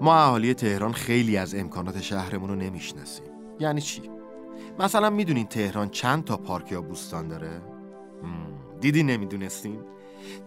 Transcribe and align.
ما 0.00 0.14
اهالی 0.14 0.54
تهران 0.54 0.92
خیلی 0.92 1.36
از 1.36 1.54
امکانات 1.54 2.00
شهرمون 2.00 2.48
رو 2.48 2.54
نمی‌شناسیم 2.54 3.26
یعنی 3.60 3.80
چی؟ 3.80 4.02
مثلا 4.78 5.10
می‌دونین 5.10 5.46
تهران 5.46 5.88
چند 5.88 6.24
تا 6.24 6.36
پارک 6.36 6.72
یا 6.72 6.82
بوستان 6.82 7.28
داره؟ 7.28 7.62
دیدی 8.80 9.02
نمی‌دونستین؟ 9.02 9.80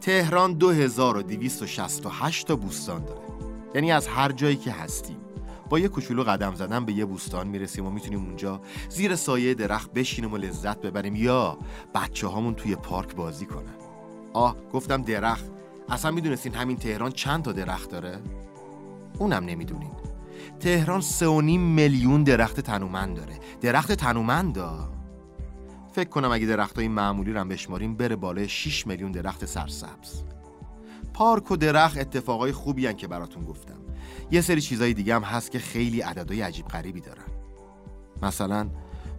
تهران 0.02 0.54
2268 0.54 2.48
تا 2.48 2.56
بوستان 2.56 3.06
داره 3.06 3.22
یعنی 3.76 3.92
از 3.92 4.08
هر 4.08 4.32
جایی 4.32 4.56
که 4.56 4.72
هستیم 4.72 5.18
با 5.70 5.80
یه 5.80 5.88
کوچولو 5.88 6.24
قدم 6.24 6.56
زدن 6.56 6.86
به 6.86 6.94
یه 6.94 7.06
بوستان 7.06 7.48
می‌رسیم 7.48 7.86
و 7.86 7.90
می‌تونیم 7.90 8.26
اونجا 8.26 8.62
زیر 8.90 9.16
سایه 9.16 9.54
درخت 9.54 9.94
بشینیم 9.94 10.34
و 10.34 10.38
لذت 10.38 10.82
ببریم 10.82 11.16
یا 11.16 11.58
بچه 11.96 12.28
هامون 12.28 12.56
توی 12.56 12.76
پارک 12.76 13.16
بازی 13.16 13.46
کنن 13.46 13.85
آه 14.36 14.56
گفتم 14.74 15.02
درخت. 15.02 15.46
اصلا 15.90 16.12
می‌دونستین 16.12 16.54
همین 16.54 16.78
تهران 16.78 17.12
چند 17.12 17.44
تا 17.44 17.52
درخت 17.52 17.90
داره؟ 17.90 18.20
اونم 19.20 19.46
نمی‌دونین. 19.46 19.92
تهران 20.60 21.02
سه 21.02 21.28
و 21.28 21.42
نیم 21.42 21.62
میلیون 21.62 22.24
درخت 22.24 22.60
تنومند 22.60 23.18
داره. 23.18 23.40
درخت 23.62 23.92
تنومند 23.92 24.58
فکر 25.92 26.10
کنم 26.10 26.32
اگه 26.32 26.46
درخت 26.46 26.76
های 26.76 26.88
معمولی 26.88 27.34
رو 27.34 27.46
بشماریم 27.46 27.98
بره 27.98 28.16
بالای 28.16 28.48
6 28.48 28.88
میلیون 28.88 29.12
درخت 29.12 29.46
سرسبز. 29.46 30.24
پارک 31.14 31.52
و 31.52 31.56
درخت 31.56 31.98
اتفاقای 31.98 32.52
خوبی 32.52 32.88
هن 32.88 32.94
که 32.94 33.08
براتون 33.08 33.44
گفتم. 33.44 33.78
یه 34.32 34.42
سری 34.42 34.62
چیزای 34.62 34.94
دیگه 34.94 35.16
هم 35.16 35.24
هست 35.24 35.52
که 35.52 35.60
خیلی 35.60 36.02
عددهای 36.02 36.42
عجیب 36.42 36.68
غریبی 36.68 37.02
دارن. 37.02 37.26
مثلا 38.22 38.70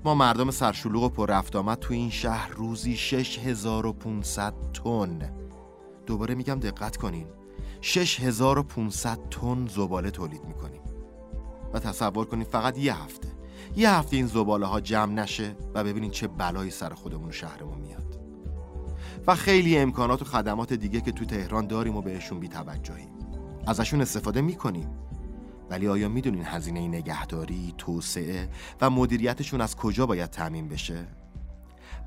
ما 0.07 0.15
مردم 0.15 0.51
سرشلوغ 0.51 1.03
و 1.03 1.09
پر 1.09 1.27
رفت 1.27 1.57
آمد 1.57 1.79
تو 1.79 1.95
این 1.95 2.11
شهر 2.11 2.51
روزی 2.51 2.97
6500 2.97 4.55
تن. 4.73 5.33
دوباره 6.07 6.35
میگم 6.35 6.61
دقت 6.61 6.97
کنین. 6.97 7.27
6500 7.81 9.19
تن 9.31 9.67
زباله 9.67 10.11
تولید 10.11 10.45
می‌کنیم. 10.45 10.81
و 11.73 11.79
تصور 11.79 12.27
کنید 12.27 12.47
فقط 12.47 12.79
یه 12.79 13.03
هفته. 13.03 13.29
یه 13.77 13.91
هفته 13.91 14.17
این 14.17 14.27
زباله 14.27 14.67
ها 14.67 14.81
جمع 14.81 15.13
نشه 15.13 15.57
و 15.75 15.85
ببینید 15.85 16.11
چه 16.11 16.29
بلایی 16.29 16.71
سر 16.71 16.95
خودمون 16.95 17.29
و 17.29 17.33
شهرمون 17.33 17.79
میاد. 17.79 18.21
و 19.27 19.35
خیلی 19.35 19.79
امکانات 19.79 20.23
و 20.23 20.25
خدمات 20.25 20.73
دیگه 20.73 21.01
که 21.01 21.13
تو 21.13 21.25
تهران 21.25 21.67
داریم 21.67 21.97
و 21.97 22.03
بهشون 22.03 22.41
بی 22.41 22.49
توجهیم 22.49 23.11
ازشون 23.67 24.01
استفاده 24.01 24.41
می‌کنیم. 24.41 24.91
ولی 25.71 25.89
آیا 25.89 26.09
می‌دونین 26.09 26.45
هزینه 26.45 26.89
نگهداری، 26.89 27.75
توسعه 27.79 28.49
و 28.81 28.91
مدیریتشون 28.91 29.61
از 29.61 29.77
کجا 29.77 30.07
باید 30.07 30.31
تعمین 30.31 30.69
بشه؟ 30.69 31.07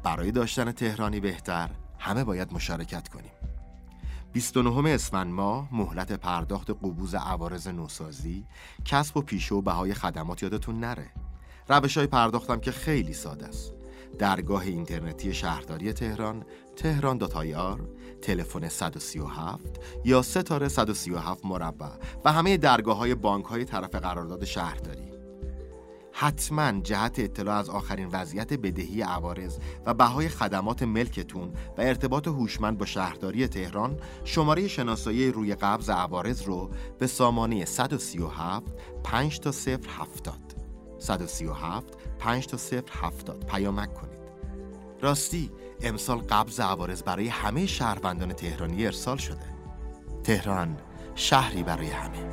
برای 0.04 0.32
داشتن 0.32 0.72
تهرانی 0.72 1.20
بهتر 1.20 1.70
همه 2.00 2.24
باید 2.24 2.54
مشارکت 2.54 3.08
کنیم. 3.08 3.32
29 4.34 4.90
اسفند 4.90 5.34
ماه 5.34 5.70
مهلت 5.72 6.12
پرداخت 6.12 6.70
قبوز 6.70 7.16
عوارض 7.16 7.68
نوسازی 7.68 8.46
کسب 8.86 9.18
و 9.18 9.22
پیشه 9.22 9.56
و 9.56 9.62
بهای 9.62 9.94
خدمات 9.94 10.44
یادتون 10.44 10.80
نره. 10.80 11.10
روش 11.68 11.98
های 11.98 12.08
پرداختم 12.08 12.60
که 12.60 12.72
خیلی 12.72 13.14
ساده 13.14 13.46
است. 13.46 13.74
درگاه 14.20 14.62
اینترنتی 14.62 15.34
شهرداری 15.34 15.94
تهران 15.94 16.46
تهران 16.76 17.18
داتایار 17.18 17.90
تلفن 18.22 18.70
137 18.70 19.80
یا 20.06 20.22
ستاره 20.22 20.68
137 20.68 21.46
مربع 21.46 21.90
و 22.26 22.32
همه 22.32 22.58
درگاه 22.58 22.98
های 22.98 23.16
بانک 23.16 23.46
های 23.46 23.66
طرف 23.66 23.96
قرارداد 23.96 24.46
شهرداری. 24.46 25.10
حتما 26.12 26.72
جهت 26.72 27.20
اطلاع 27.20 27.56
از 27.58 27.70
آخرین 27.70 28.10
وضعیت 28.12 28.54
بدهی 28.54 29.02
عوارض 29.02 29.58
و 29.86 29.94
بهای 29.94 30.30
خدمات 30.30 30.84
ملکتون 30.84 31.54
و 31.78 31.82
ارتباط 31.82 32.28
هوشمند 32.28 32.78
با 32.78 32.86
شهرداری 32.86 33.48
تهران 33.48 34.00
شماره 34.24 34.68
شناسایی 34.68 35.32
روی 35.32 35.56
قبض 35.56 35.90
عوارض 35.90 36.42
رو 36.42 36.70
به 37.00 37.08
سامانه 37.08 37.66
137 37.66 38.64
5 39.04 39.40
تا 39.40 39.52
070 39.52 40.40
137 41.00 41.98
5 42.20 42.48
تا 42.48 42.58
070 42.92 43.46
پیامک 43.46 43.94
کنید. 43.94 44.20
راستی 45.02 45.52
امسال 45.82 46.18
قبض 46.18 46.60
عوارض 46.60 47.04
برای 47.04 47.28
همه 47.28 47.66
شهروندان 47.66 48.34
تهرانی 48.34 48.86
ارسال 48.86 49.18
شده. 49.18 49.46
تهران 50.24 50.78
شهری 51.16 51.64
برای 51.64 51.90
همه. 51.90 52.30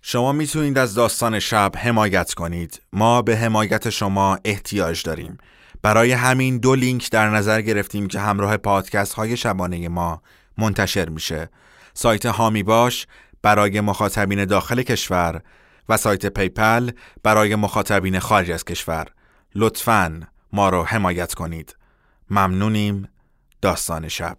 شما 0.00 0.32
می‌تونید 0.32 0.78
از 0.78 0.94
داستان 0.94 1.38
شب 1.38 1.72
حمایت 1.76 2.34
کنید. 2.34 2.82
ما 2.92 3.22
به 3.22 3.36
حمایت 3.36 3.90
شما 3.90 4.38
احتیاج 4.44 5.02
داریم. 5.02 5.38
برای 5.82 6.12
همین 6.12 6.58
دو 6.58 6.74
لینک 6.74 7.10
در 7.10 7.30
نظر 7.30 7.60
گرفتیم 7.60 8.08
که 8.08 8.20
همراه 8.20 8.56
پادکست 8.56 9.14
های 9.14 9.36
شبانه 9.36 9.88
ما 9.88 10.22
منتشر 10.58 11.08
میشه. 11.08 11.50
سایت 11.94 12.26
هامی 12.26 12.62
باش 12.62 13.06
برای 13.42 13.80
مخاطبین 13.80 14.44
داخل 14.44 14.82
کشور 14.82 15.42
و 15.88 15.96
سایت 15.96 16.26
پیپل 16.26 16.90
برای 17.22 17.54
مخاطبین 17.54 18.18
خارج 18.18 18.50
از 18.50 18.64
کشور. 18.64 19.06
لطفاً 19.54 20.20
ما 20.52 20.68
رو 20.68 20.82
حمایت 20.82 21.34
کنید. 21.34 21.76
ممنونیم. 22.30 23.08
داستان 23.62 24.08
شب. 24.08 24.38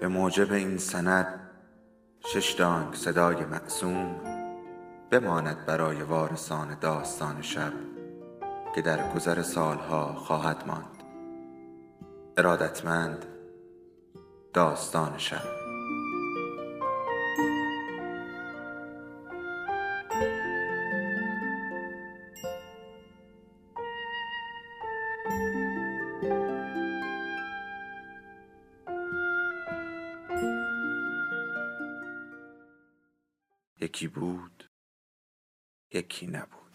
به 0.00 0.08
موجب 0.08 0.52
این 0.52 0.78
سند 0.78 1.40
شش 2.26 2.50
دانگ 2.50 2.94
صدای 2.94 3.44
معصوم 3.44 4.20
بماند 5.10 5.66
برای 5.66 6.02
وارثان 6.02 6.78
داستان 6.80 7.42
شب 7.42 7.72
که 8.74 8.82
در 8.82 9.12
گذر 9.14 9.42
سالها 9.42 10.14
خواهد 10.14 10.64
ماند. 10.66 10.95
ارادتمند 12.38 13.26
داستان 14.54 15.18
شب. 15.18 15.42
یکی 33.80 34.08
بود 34.08 34.70
یکی 35.92 36.26
نبود. 36.26 36.65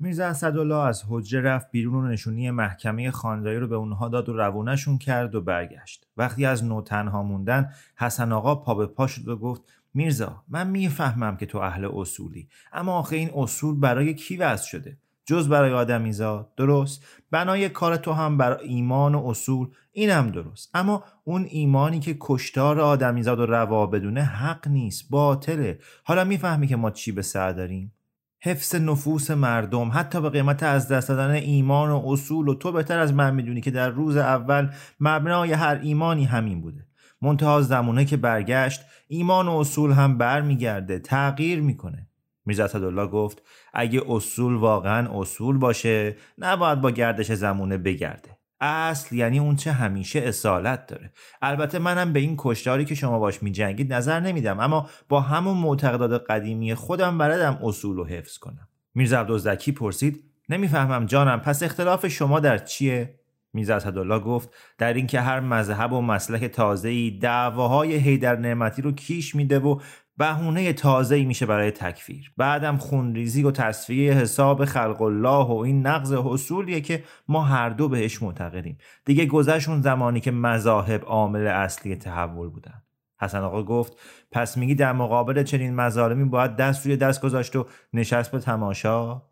میرزا 0.00 0.26
اسدالله 0.26 0.74
از 0.74 1.04
حجره 1.08 1.40
رفت 1.40 1.70
بیرون 1.70 2.04
و 2.04 2.08
نشونی 2.08 2.50
محکمه 2.50 3.10
خاندایی 3.10 3.58
رو 3.58 3.68
به 3.68 3.76
اونها 3.76 4.08
داد 4.08 4.28
و 4.28 4.32
روونشون 4.36 4.98
کرد 4.98 5.34
و 5.34 5.40
برگشت. 5.40 6.06
وقتی 6.16 6.46
از 6.46 6.64
نو 6.64 6.82
تنها 6.82 7.22
موندن 7.22 7.72
حسن 7.96 8.32
آقا 8.32 8.54
پا 8.54 8.74
به 8.74 8.86
پا 8.86 9.06
شد 9.06 9.28
و 9.28 9.36
گفت 9.36 9.62
میرزا 9.94 10.44
من 10.48 10.66
می‌فهمم 10.66 11.36
که 11.36 11.46
تو 11.46 11.58
اهل 11.58 11.88
اصولی 11.94 12.48
اما 12.72 12.98
آخه 12.98 13.16
این 13.16 13.30
اصول 13.34 13.80
برای 13.80 14.14
کی 14.14 14.36
وضع 14.36 14.66
شده؟ 14.66 14.98
جز 15.24 15.48
برای 15.48 15.72
آدمیزاد 15.72 16.54
درست؟ 16.56 17.04
بنای 17.30 17.68
کار 17.68 17.96
تو 17.96 18.12
هم 18.12 18.36
بر 18.36 18.58
ایمان 18.58 19.14
و 19.14 19.26
اصول 19.26 19.68
اینم 19.92 20.30
درست. 20.30 20.70
اما 20.74 21.04
اون 21.24 21.44
ایمانی 21.44 22.00
که 22.00 22.16
کشتار 22.20 22.80
آدمیزاد 22.80 23.40
و 23.40 23.46
روا 23.46 23.86
بدونه 23.86 24.22
حق 24.22 24.68
نیست 24.68 25.10
باطله. 25.10 25.78
حالا 26.04 26.24
می‌فهمی 26.24 26.66
که 26.66 26.76
ما 26.76 26.90
چی 26.90 27.12
به 27.12 27.22
سر 27.22 27.52
داریم؟ 27.52 27.92
حفظ 28.40 28.74
نفوس 28.74 29.30
مردم. 29.30 29.90
حتی 29.94 30.20
به 30.20 30.30
قیمت 30.30 30.62
از 30.62 30.88
دست 30.88 31.08
دادن 31.08 31.30
ایمان 31.30 31.90
و 31.90 32.02
اصول 32.06 32.48
و 32.48 32.54
تو 32.54 32.72
بهتر 32.72 32.98
از 32.98 33.14
من 33.14 33.34
می‌دونی 33.34 33.60
که 33.60 33.70
در 33.70 33.88
روز 33.88 34.16
اول 34.16 34.68
مبنای 35.00 35.52
هر 35.52 35.80
ایمانی 35.82 36.24
همین 36.24 36.60
بوده. 36.60 36.86
منتها 37.22 37.62
زمونه 37.62 38.04
که 38.04 38.16
برگشت 38.16 38.80
ایمان 39.08 39.48
و 39.48 39.52
اصول 39.52 39.92
هم 39.92 40.18
برمیگرده 40.18 40.98
تغییر 40.98 41.60
می‌کنه. 41.60 42.08
میرزا 42.46 42.64
اسدالله 42.64 43.06
گفت 43.06 43.42
اگه 43.74 44.02
اصول 44.08 44.54
واقعا 44.54 45.20
اصول 45.20 45.58
باشه 45.58 46.16
نباید 46.38 46.80
با 46.80 46.90
گردش 46.90 47.32
زمونه 47.32 47.78
بگرده. 47.78 48.37
اصل 48.60 49.16
یعنی 49.16 49.38
اون 49.38 49.56
چه 49.56 49.72
همیشه 49.72 50.18
اصالت 50.18 50.86
داره. 50.86 51.12
البته 51.42 51.78
منم 51.78 52.12
به 52.12 52.20
این 52.20 52.34
کشتاری 52.38 52.84
که 52.84 52.94
شما 52.94 53.18
باش 53.18 53.42
میجنگید 53.42 53.92
نظر 53.92 54.20
نمیدم 54.20 54.60
اما 54.60 54.88
با 55.08 55.20
همون 55.20 55.56
معتقدات 55.56 56.24
قدیمی 56.30 56.74
خودم 56.74 57.18
بلدم 57.18 57.58
اصول 57.62 57.96
رو 57.96 58.06
حفظ 58.06 58.38
کنم. 58.38 58.68
میرزا 58.94 59.20
عبدالزکی 59.20 59.72
پرسید 59.72 60.24
نمی‌فهمم 60.48 61.06
جانم 61.06 61.40
پس 61.40 61.62
اختلاف 61.62 62.06
شما 62.06 62.40
در 62.40 62.58
چیه؟ 62.58 63.14
میرزا 63.52 63.76
اسدالله 63.76 64.18
گفت 64.18 64.48
در 64.78 64.92
اینکه 64.92 65.20
هر 65.20 65.40
مذهب 65.40 65.92
و 65.92 66.00
مسلک 66.00 66.44
تازه‌ای 66.44 67.10
دعواهای 67.10 67.96
حیدر 67.96 68.36
نعمتی 68.36 68.82
رو 68.82 68.92
کیش 68.92 69.34
میده 69.34 69.58
و 69.58 69.80
بهونه 70.18 70.72
تازه 70.72 71.14
ای 71.14 71.24
میشه 71.24 71.46
برای 71.46 71.70
تکفیر. 71.70 72.32
بعدم 72.36 72.76
خونریزی 72.76 73.42
و 73.42 73.50
تصفیه 73.50 74.12
حساب 74.12 74.64
خلق 74.64 75.02
الله 75.02 75.46
و 75.46 75.56
این 75.56 75.86
نقض 75.86 76.12
حصولیه 76.12 76.80
که 76.80 77.04
ما 77.28 77.42
هر 77.42 77.70
دو 77.70 77.88
بهش 77.88 78.22
معتقدیم. 78.22 78.78
دیگه 79.04 79.26
گذشت 79.26 79.68
اون 79.68 79.82
زمانی 79.82 80.20
که 80.20 80.30
مذاهب 80.30 81.04
عامل 81.04 81.46
اصلی 81.46 81.96
تحول 81.96 82.48
بودن. 82.48 82.82
حسن 83.20 83.38
آقا 83.38 83.62
گفت 83.62 83.92
پس 84.32 84.56
میگی 84.56 84.74
در 84.74 84.92
مقابل 84.92 85.42
چنین 85.42 85.74
مظالمی 85.74 86.24
باید 86.24 86.56
دست 86.56 86.86
روی 86.86 86.96
دست 86.96 87.20
گذاشت 87.20 87.56
و 87.56 87.66
نشست 87.92 88.30
به 88.30 88.38
تماشا؟ 88.38 89.22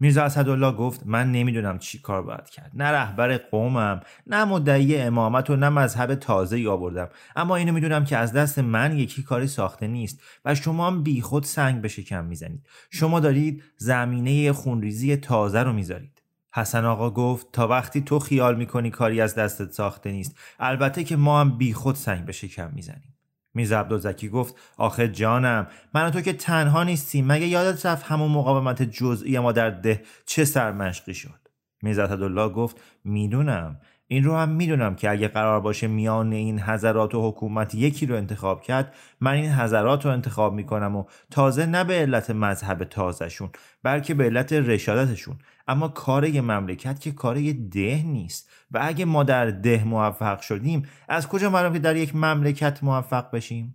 میرزا 0.00 0.22
اسدالله 0.22 0.72
گفت 0.72 1.02
من 1.06 1.32
نمی‌دونم 1.32 1.78
چی 1.78 1.98
کار 1.98 2.22
باید 2.22 2.48
کرد. 2.48 2.70
نه 2.74 2.84
رهبر 2.84 3.36
قومم 3.36 4.00
نه 4.26 4.44
مدعی 4.44 4.96
امامت 4.96 5.50
و 5.50 5.56
نه 5.56 5.68
مذهب 5.68 6.14
تازه 6.14 6.56
ای 6.56 6.66
آوردم. 6.66 7.08
اما 7.36 7.56
اینو 7.56 7.72
می‌دونم 7.72 8.04
که 8.04 8.16
از 8.16 8.32
دست 8.32 8.58
من 8.58 8.98
یکی 8.98 9.22
کاری 9.22 9.46
ساخته 9.46 9.86
نیست 9.86 10.20
و 10.44 10.54
شما 10.54 10.86
هم 10.86 11.02
بیخود 11.02 11.44
سنگ 11.44 11.80
به 11.82 11.88
شکم 11.88 12.24
می‌زنید. 12.24 12.66
شما 12.90 13.20
دارید 13.20 13.62
زمینه 13.76 14.52
خونریزی 14.52 15.16
تازه 15.16 15.62
رو 15.62 15.72
می‌ذارید. 15.72 16.22
حسن 16.54 16.84
آقا 16.84 17.10
گفت 17.10 17.52
تا 17.52 17.68
وقتی 17.68 18.00
تو 18.00 18.18
خیال 18.18 18.56
می‌کنی 18.56 18.90
کاری 18.90 19.20
از 19.20 19.34
دستت 19.34 19.72
ساخته 19.72 20.12
نیست 20.12 20.38
البته 20.58 21.04
که 21.04 21.16
ما 21.16 21.40
هم 21.40 21.58
بیخود 21.58 21.94
سنگ 21.94 22.24
به 22.24 22.32
شکم 22.32 22.70
می‌زنیم. 22.74 23.13
میرزا 23.54 23.80
عبدالزکی 23.80 24.28
گفت 24.28 24.54
آخه 24.76 25.08
جانم 25.08 25.66
من 25.94 26.10
تو 26.10 26.20
که 26.20 26.32
تنها 26.32 26.84
نیستیم 26.84 27.26
مگه 27.26 27.46
یادت 27.46 27.86
رفت 27.86 28.06
همون 28.06 28.30
مقاومت 28.30 28.82
جزئی 28.82 29.38
ما 29.38 29.52
در 29.52 29.70
ده 29.70 30.02
چه 30.26 30.44
سرمشقی 30.44 31.14
شد؟ 31.14 31.48
میرزا 31.82 32.04
الله 32.04 32.48
گفت 32.48 32.80
می‌دونم. 33.04 33.80
این 34.06 34.24
رو 34.24 34.36
هم 34.36 34.48
می‌دونم 34.48 34.94
که 34.94 35.10
اگه 35.10 35.28
قرار 35.28 35.60
باشه 35.60 35.86
میان 35.86 36.32
این 36.32 36.60
حضرات 36.60 37.14
و 37.14 37.28
حکومت 37.28 37.74
یکی 37.74 38.06
رو 38.06 38.16
انتخاب 38.16 38.62
کرد 38.62 38.94
من 39.20 39.32
این 39.32 39.52
حضرات 39.52 40.04
رو 40.04 40.12
انتخاب 40.12 40.54
می‌کنم 40.54 40.96
و 40.96 41.04
تازه 41.30 41.66
نه 41.66 41.84
به 41.84 41.94
علت 41.94 42.30
مذهب 42.30 42.84
تازهشون 42.84 43.50
بلکه 43.82 44.14
به 44.14 44.24
علت 44.24 44.52
رشادتشون. 44.52 45.36
اما 45.66 45.88
کار 45.88 46.24
یه 46.24 46.40
مملکت 46.40 47.00
که 47.00 47.12
کار 47.12 47.36
یه 47.36 47.52
ده 47.52 48.02
نیست. 48.02 48.50
و 48.70 48.78
اگه 48.82 49.04
ما 49.04 49.22
در 49.22 49.50
ده 49.50 49.84
موفق 49.84 50.40
شدیم 50.40 50.88
از 51.08 51.28
کجا 51.28 51.50
معلوم 51.50 51.72
که 51.72 51.78
در 51.78 51.96
یک 51.96 52.16
مملکت 52.16 52.84
موفق 52.84 53.30
بشیم؟ 53.30 53.74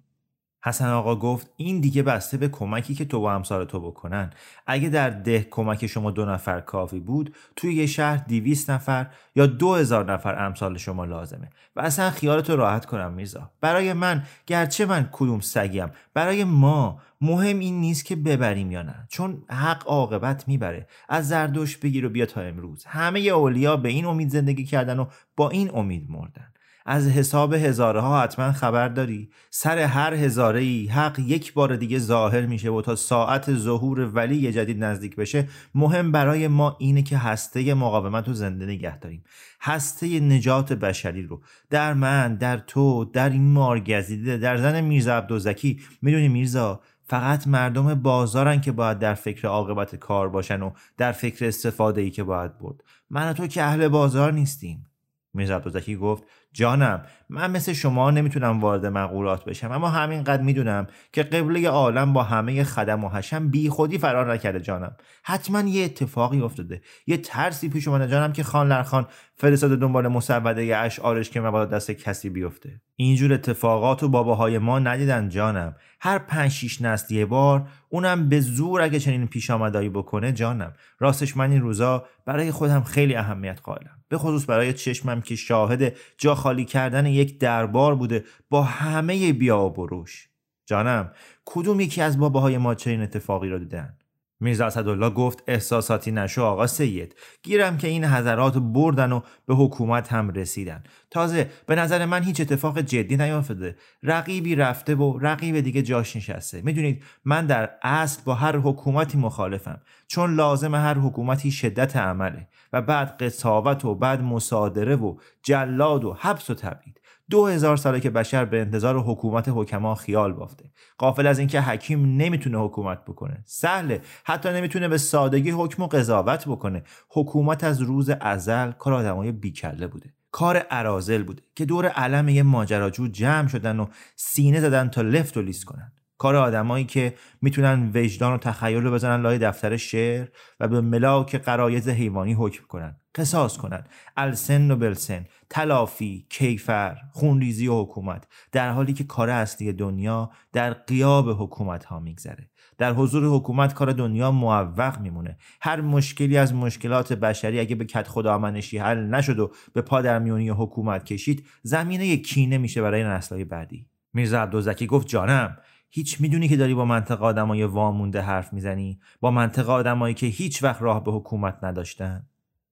حسن 0.63 0.89
آقا 0.89 1.15
گفت 1.15 1.51
این 1.55 1.79
دیگه 1.79 2.03
بسته 2.03 2.37
به 2.37 2.47
کمکی 2.47 2.95
که 2.95 3.05
تو 3.05 3.25
و 3.25 3.29
همسال 3.29 3.65
تو 3.65 3.79
بکنن. 3.79 4.29
اگه 4.67 4.89
در 4.89 5.09
ده 5.09 5.47
کمک 5.51 5.87
شما 5.87 6.11
دو 6.11 6.25
نفر 6.25 6.59
کافی 6.61 6.99
بود 6.99 7.35
توی 7.55 7.73
یه 7.73 7.85
شهر 7.85 8.17
دیویست 8.17 8.69
نفر 8.69 9.07
یا 9.35 9.45
دو 9.45 9.75
هزار 9.75 10.13
نفر 10.13 10.45
امثال 10.45 10.77
شما 10.77 11.05
لازمه. 11.05 11.49
و 11.75 11.81
اصلا 11.81 12.11
خیالتو 12.11 12.55
راحت 12.55 12.85
کنم 12.85 13.13
میرزا. 13.13 13.51
برای 13.61 13.93
من 13.93 14.23
گرچه 14.47 14.85
من 14.85 15.09
کدوم 15.11 15.39
سگیم 15.39 15.89
برای 16.13 16.43
ما 16.43 17.01
مهم 17.21 17.59
این 17.59 17.81
نیست 17.81 18.05
که 18.05 18.15
ببریم 18.15 18.71
یا 18.71 18.81
نه. 18.81 19.07
چون 19.09 19.43
حق 19.49 19.83
عاقبت 19.87 20.47
می‌بره. 20.47 20.87
از 21.09 21.27
زردوش 21.27 21.77
بگیر 21.77 22.05
و 22.05 22.09
بیا 22.09 22.25
تا 22.25 22.41
امروز. 22.41 22.85
همه 22.85 23.19
اولیا 23.19 23.77
به 23.77 23.89
این 23.89 24.05
امید 24.05 24.29
زندگی 24.29 24.65
کردن 24.65 24.99
و 24.99 25.05
با 25.35 25.49
این 25.49 25.71
امید 25.73 26.11
مردن. 26.11 26.53
از 26.91 27.07
حساب 27.07 27.53
هزاره 27.53 28.01
ها 28.01 28.21
حتما 28.21 28.51
خبر 28.51 28.87
داری. 28.87 29.29
سر 29.49 29.77
هر 29.77 30.13
هزاره 30.13 30.59
ای 30.59 30.85
حق 30.85 31.19
یک 31.19 31.53
بار 31.53 31.75
دیگه 31.75 31.99
ظاهر 31.99 32.45
میشه 32.45 32.69
و 32.69 32.81
تا 32.81 32.95
ساعت 32.95 33.53
ظهور 33.53 33.99
ولی 33.99 34.51
جدید 34.51 34.83
نزدیک 34.83 35.15
بشه 35.15 35.47
مهم 35.75 36.11
برای 36.11 36.47
ما 36.47 36.75
اینه 36.79 37.01
که 37.01 37.17
هسته 37.17 37.73
مقاومت 37.73 38.27
رو 38.27 38.33
زنده 38.33 38.65
نگه 38.65 38.99
داریم. 38.99 39.23
هسته 39.61 40.19
نجات 40.19 40.73
بشری 40.73 41.23
رو. 41.23 41.41
در 41.69 41.93
من 41.93 42.35
در 42.35 42.57
تو 42.57 43.05
در 43.05 43.29
این 43.29 43.51
مارگزیده 43.51 44.37
در 44.37 44.57
زن 44.57 44.81
میرزا 44.81 45.17
عبدالزکی. 45.17 45.79
می‌دونی 46.01 46.27
میرزا 46.27 46.81
فقط 47.03 47.47
مردم 47.47 47.93
بازارن 47.93 48.61
که 48.61 48.71
باید 48.71 48.99
در 48.99 49.13
فکر 49.13 49.47
عاقبت 49.47 49.95
کار 49.95 50.29
باشن 50.29 50.61
و 50.61 50.71
در 50.97 51.11
فکر 51.11 51.45
استفاده 51.45 52.01
ای 52.01 52.09
که 52.09 52.23
باید 52.23 52.57
برد. 52.57 52.83
من 53.09 53.29
و 53.29 53.33
تو 53.33 53.47
که 53.47 53.63
اهل 53.63 53.87
بازار 53.87 54.33
نیستیم. 54.33 54.85
میرزا 55.33 55.55
عبدالزکی 55.55 55.95
گفت 55.95 56.23
جانم 56.53 57.01
من 57.29 57.51
مثل 57.51 57.73
شما 57.73 58.11
نمی‌تونم 58.11 58.59
وارد 58.59 58.85
مقولات 58.85 59.45
بشم 59.45 59.71
اما 59.71 59.89
همینقدر 59.89 60.41
می‌دونم 60.41 60.87
که 61.13 61.23
قبله 61.23 61.69
عالم 61.69 62.13
با 62.13 62.23
همه 62.23 62.63
خدم 62.63 63.03
و 63.03 63.09
حشم 63.09 63.49
بی 63.49 63.69
خودی 63.69 63.97
فرار 63.97 64.33
نکرده 64.33 64.59
جانم. 64.59 64.95
حتما 65.23 65.61
یه 65.61 65.85
اتفاقی 65.85 66.41
افتاده 66.41 66.81
یه 67.07 67.17
ترسی 67.17 67.69
پیش 67.69 67.87
اومده 67.87 68.07
جانم 68.07 68.33
که 68.33 68.43
خان 68.43 68.67
لرخان 68.67 69.07
فرستاده 69.35 69.75
دنبال 69.75 70.07
مسوده 70.07 70.77
اشعارش 70.77 71.29
که 71.29 71.41
مبادا 71.41 71.75
دست 71.75 71.91
کسی 71.91 72.29
بیفته. 72.29 72.81
اینجور 72.95 73.33
اتفاقات 73.33 74.03
و 74.03 74.09
باباهای 74.09 74.57
ما 74.57 74.79
ندیدن 74.79 75.29
جانم. 75.29 75.75
هر 76.01 76.19
پنج 76.19 76.51
شیش 76.51 76.81
نسل 76.81 77.13
یه 77.13 77.25
بار 77.25 77.67
اونم 77.89 78.29
به 78.29 78.39
زور 78.39 78.81
اگه 78.81 78.99
چنین 78.99 79.27
پیش 79.27 79.49
آمدایی 79.49 79.89
بکنه 79.89 80.31
جانم. 80.31 80.73
راستش 80.99 81.37
من 81.37 81.51
این 81.51 81.61
روزا 81.61 82.05
برای 82.25 82.51
خودم 82.51 82.83
خیلی 82.83 83.15
اهمیت 83.15 83.59
قائلم. 83.63 84.03
به 84.09 84.17
خصوص 84.17 84.49
برای 84.49 84.73
چشمم 84.73 85.21
که 85.21 85.35
شاهد 85.35 85.93
جا 86.17 86.35
خالی 86.35 86.65
کردن 86.65 87.05
یک 87.05 87.39
دربار 87.39 87.95
بوده 87.95 88.23
با 88.49 88.63
همه 88.63 89.33
بیا 89.33 89.59
و 89.59 89.69
بروش. 89.69 90.29
جانم 90.65 91.11
کدوم 91.45 91.79
یکی 91.79 92.01
از 92.01 92.19
باباهای 92.19 92.57
ما 92.57 92.75
چنین 92.75 93.01
اتفاقی 93.01 93.49
را 93.49 93.57
دیدن؟ 93.57 93.97
میرزا 94.39 94.65
اسدالله 94.65 95.09
گفت 95.09 95.43
احساساتی 95.47 96.11
نشو 96.11 96.43
آقا 96.43 96.67
سید. 96.67 97.15
گیرم 97.43 97.77
که 97.77 97.87
این 97.87 98.05
حضرات 98.05 98.57
بردن 98.57 99.11
و 99.11 99.21
به 99.45 99.55
حکومت 99.55 100.13
هم 100.13 100.29
رسیدن. 100.29 100.83
تازه 101.11 101.49
به 101.65 101.75
نظر 101.75 102.05
من 102.05 102.23
هیچ 102.23 102.41
اتفاق 102.41 102.79
جدی 102.79 103.17
نیافتاده. 103.17 103.75
رقیبی 104.03 104.55
رفته 104.55 104.95
و 104.95 105.19
رقیب 105.21 105.59
دیگه 105.59 105.81
جاش 105.81 106.15
نشسته. 106.15 106.61
می‌دونید 106.61 107.03
من 107.25 107.45
در 107.45 107.69
اصل 107.83 108.21
با 108.25 108.33
هر 108.33 108.57
حکومتی 108.57 109.17
مخالفم. 109.17 109.81
چون 110.07 110.35
لازم 110.35 110.75
هر 110.75 110.93
حکومتی 110.93 111.51
شدت 111.51 111.97
عمله. 111.97 112.47
و 112.73 112.81
بعد 112.81 113.23
قصاوت 113.23 113.85
و 113.85 113.95
بعد 113.95 114.21
مصادره 114.21 114.95
و 114.95 115.17
جلاد 115.43 116.03
و 116.03 116.13
حبس 116.19 116.49
و 116.49 116.53
تبعید. 116.53 116.98
دو 117.29 117.47
هزار 117.47 117.77
ساله 117.77 117.99
که 117.99 118.09
بشر 118.09 118.45
به 118.45 118.61
انتظار 118.61 118.99
حکومت 118.99 119.49
حکما 119.49 119.95
خیال 119.95 120.33
بافته. 120.33 120.71
قافل 120.97 121.27
از 121.27 121.39
اینکه 121.39 121.61
حکیم 121.61 122.05
نمی‌تونه 122.05 122.57
حکومت 122.57 123.05
بکنه. 123.05 123.43
سهله. 123.45 124.01
حتی 124.23 124.49
نمی‌تونه 124.49 124.87
به 124.87 124.97
سادگی 124.97 125.51
حکم 125.51 125.83
و 125.83 125.87
قضاوت 125.87 126.45
بکنه. 126.47 126.83
حکومت 127.09 127.63
از 127.63 127.81
روز 127.81 128.09
ازل 128.09 128.71
کار 128.71 128.93
آدمای 128.93 129.31
بیکله 129.31 129.87
بوده. 129.87 130.13
کار 130.31 130.57
عرازل 130.57 131.23
بوده 131.23 131.41
که 131.55 131.65
دور 131.65 131.87
علم 131.87 132.29
یه 132.29 132.43
ماجراجو 132.43 133.07
جمع 133.07 133.47
شدن 133.47 133.79
و 133.79 133.85
سینه 134.15 134.59
زدن 134.59 134.89
تا 134.89 135.01
لفت 135.01 135.37
و 135.37 135.41
لیست 135.41 135.65
کنن. 135.65 135.91
کار 136.19 136.35
آدمایی 136.35 136.85
که 136.85 137.13
می‌تونن 137.41 137.91
وجدان 137.93 138.33
و 138.33 138.37
تخیل 138.37 138.83
رو 138.83 138.91
بزنن 138.91 139.21
لای 139.21 139.37
دفتر 139.37 139.77
شعر 139.77 140.27
و 140.59 140.67
به 140.67 140.81
ملاک 140.81 141.35
قرایز 141.35 141.89
حیوانی 141.89 142.33
حکم 142.33 142.63
کنن 142.67 142.95
قصاص 143.15 143.57
کنن. 143.57 143.83
السن 144.17 144.71
و 144.71 144.75
بلسن 144.75 145.25
تلافی 145.49 146.25
کیفر 146.29 146.97
خونریزی 147.11 147.67
و 147.67 147.81
حکومت. 147.81 148.27
در 148.51 148.71
حالی 148.71 148.93
که 148.93 149.03
کار 149.03 149.29
اصلی 149.29 149.73
دنیا 149.73 150.31
در 150.53 150.73
قیاب 150.73 151.43
حکومت 151.43 151.85
ها 151.85 151.99
میگذره. 151.99 152.49
در 152.77 152.93
حضور 152.93 153.25
حکومت 153.25 153.73
کار 153.73 153.91
دنیا 153.91 154.31
موفق 154.31 154.99
میمونه. 155.01 155.37
هر 155.61 155.81
مشکلی 155.81 156.37
از 156.37 156.53
مشکلات 156.53 157.13
بشری 157.13 157.59
اگه 157.59 157.75
به 157.75 157.85
کت 157.85 158.07
خدا 158.07 158.37
منشی 158.37 158.77
حل 158.77 158.97
نشد 158.97 159.39
و 159.39 159.51
به 159.73 159.81
پادرمیونی 159.81 160.49
حکومت 160.49 161.03
کشید 161.03 161.45
زمینه 161.63 162.17
کینه 162.17 162.57
میشه 162.57 162.81
برای 162.81 163.03
نسلهای 163.03 163.43
بعدی. 163.43 163.87
میرزا 164.13 164.41
عبدالزکی 164.41 164.87
گفت 164.87 165.07
جانم 165.07 165.57
هیچ 165.89 166.21
می‌دونی 166.21 166.47
که 166.47 166.57
داری 166.57 166.73
با 166.73 166.85
منطقه 166.85 167.25
آدمای 167.25 167.63
وامونده 167.63 168.21
حرف 168.21 168.53
می‌زنی؟ 168.53 168.99
با 169.19 169.31
منطقه 169.31 169.71
آدمایی 169.71 170.13
که 170.13 170.25
هیچ 170.25 170.63
وقت 170.63 170.81
راه 170.81 171.03
به 171.03 171.11
حکومت 171.11 171.63
نداشتن. 171.63 172.25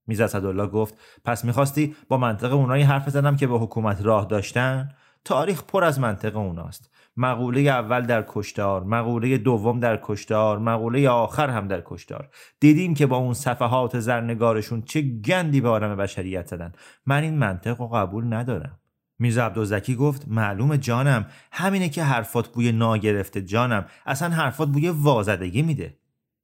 میز 0.08 0.22
اسدالله 0.22 0.68
گفت 0.68 0.98
پس 1.26 1.46
می‌خواستی 1.46 1.96
با 2.10 2.18
منطقه 2.18 2.56
اونایی 2.56 2.84
حرف 2.84 3.08
بزنم 3.08 3.36
که 3.36 3.48
به 3.48 3.60
حکومت 3.60 4.02
راه 4.02 4.26
داشتن؟ 4.26 4.90
تاریخ 5.26 5.64
پر 5.64 5.84
از 5.84 6.00
منطقه 6.00 6.40
اوناست. 6.40 6.92
مقوله 7.18 7.60
اول 7.60 8.06
در 8.06 8.26
کشتار 8.28 8.84
مقوله 8.84 9.38
دوم 9.38 9.80
در 9.80 10.00
کشتار 10.04 10.60
مقوله 10.60 11.10
آخر 11.10 11.50
هم 11.50 11.68
در 11.68 11.82
کشتار. 11.86 12.30
دیدیم 12.60 12.94
که 12.94 13.06
با 13.06 13.18
اون 13.18 13.34
صفحات 13.34 14.00
زرنگارشون 14.00 14.82
چه 14.82 15.02
گندی 15.02 15.62
به 15.62 15.70
آدم 15.70 15.96
بشریت 15.96 16.48
زدن. 16.48 16.72
من 17.06 17.24
این 17.24 17.38
منطق 17.38 17.82
رو 17.82 17.88
قبول 17.88 18.34
ندارم. 18.34 18.80
میرزا 19.20 19.46
عبدالزکی 19.46 19.96
گفت 19.96 20.28
معلوم 20.28 20.76
جانم. 20.76 21.26
همینه 21.52 21.90
که 21.90 22.04
حرفات 22.04 22.48
بوی 22.48 22.72
ناگرفته 22.72 23.42
جانم. 23.42 23.86
اصلا 24.06 24.30
حرفات 24.30 24.70
بوی 24.70 24.90
وازدگی 24.90 25.62
میده. 25.62 25.98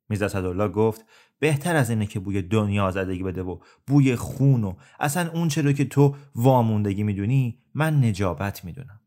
میرزا 0.09 0.27
صدالله 0.27 0.67
گفت 0.67 1.05
بهتر 1.39 1.75
از 1.75 1.89
اینه 1.89 2.05
که 2.05 2.19
بوی 2.19 2.41
دنیا 2.41 2.91
زدگی 2.91 3.23
بده 3.23 3.43
و 3.43 3.57
بوی 3.87 4.15
خون 4.15 4.63
و 4.63 4.73
اصلا 4.99 5.31
اون 5.31 5.49
رو 5.49 5.71
که 5.71 5.85
تو 5.85 6.15
واموندگی 6.35 7.03
می‌دونی 7.03 7.59
من 7.73 8.05
نجابت 8.05 8.65
می‌دونم. 8.65 8.99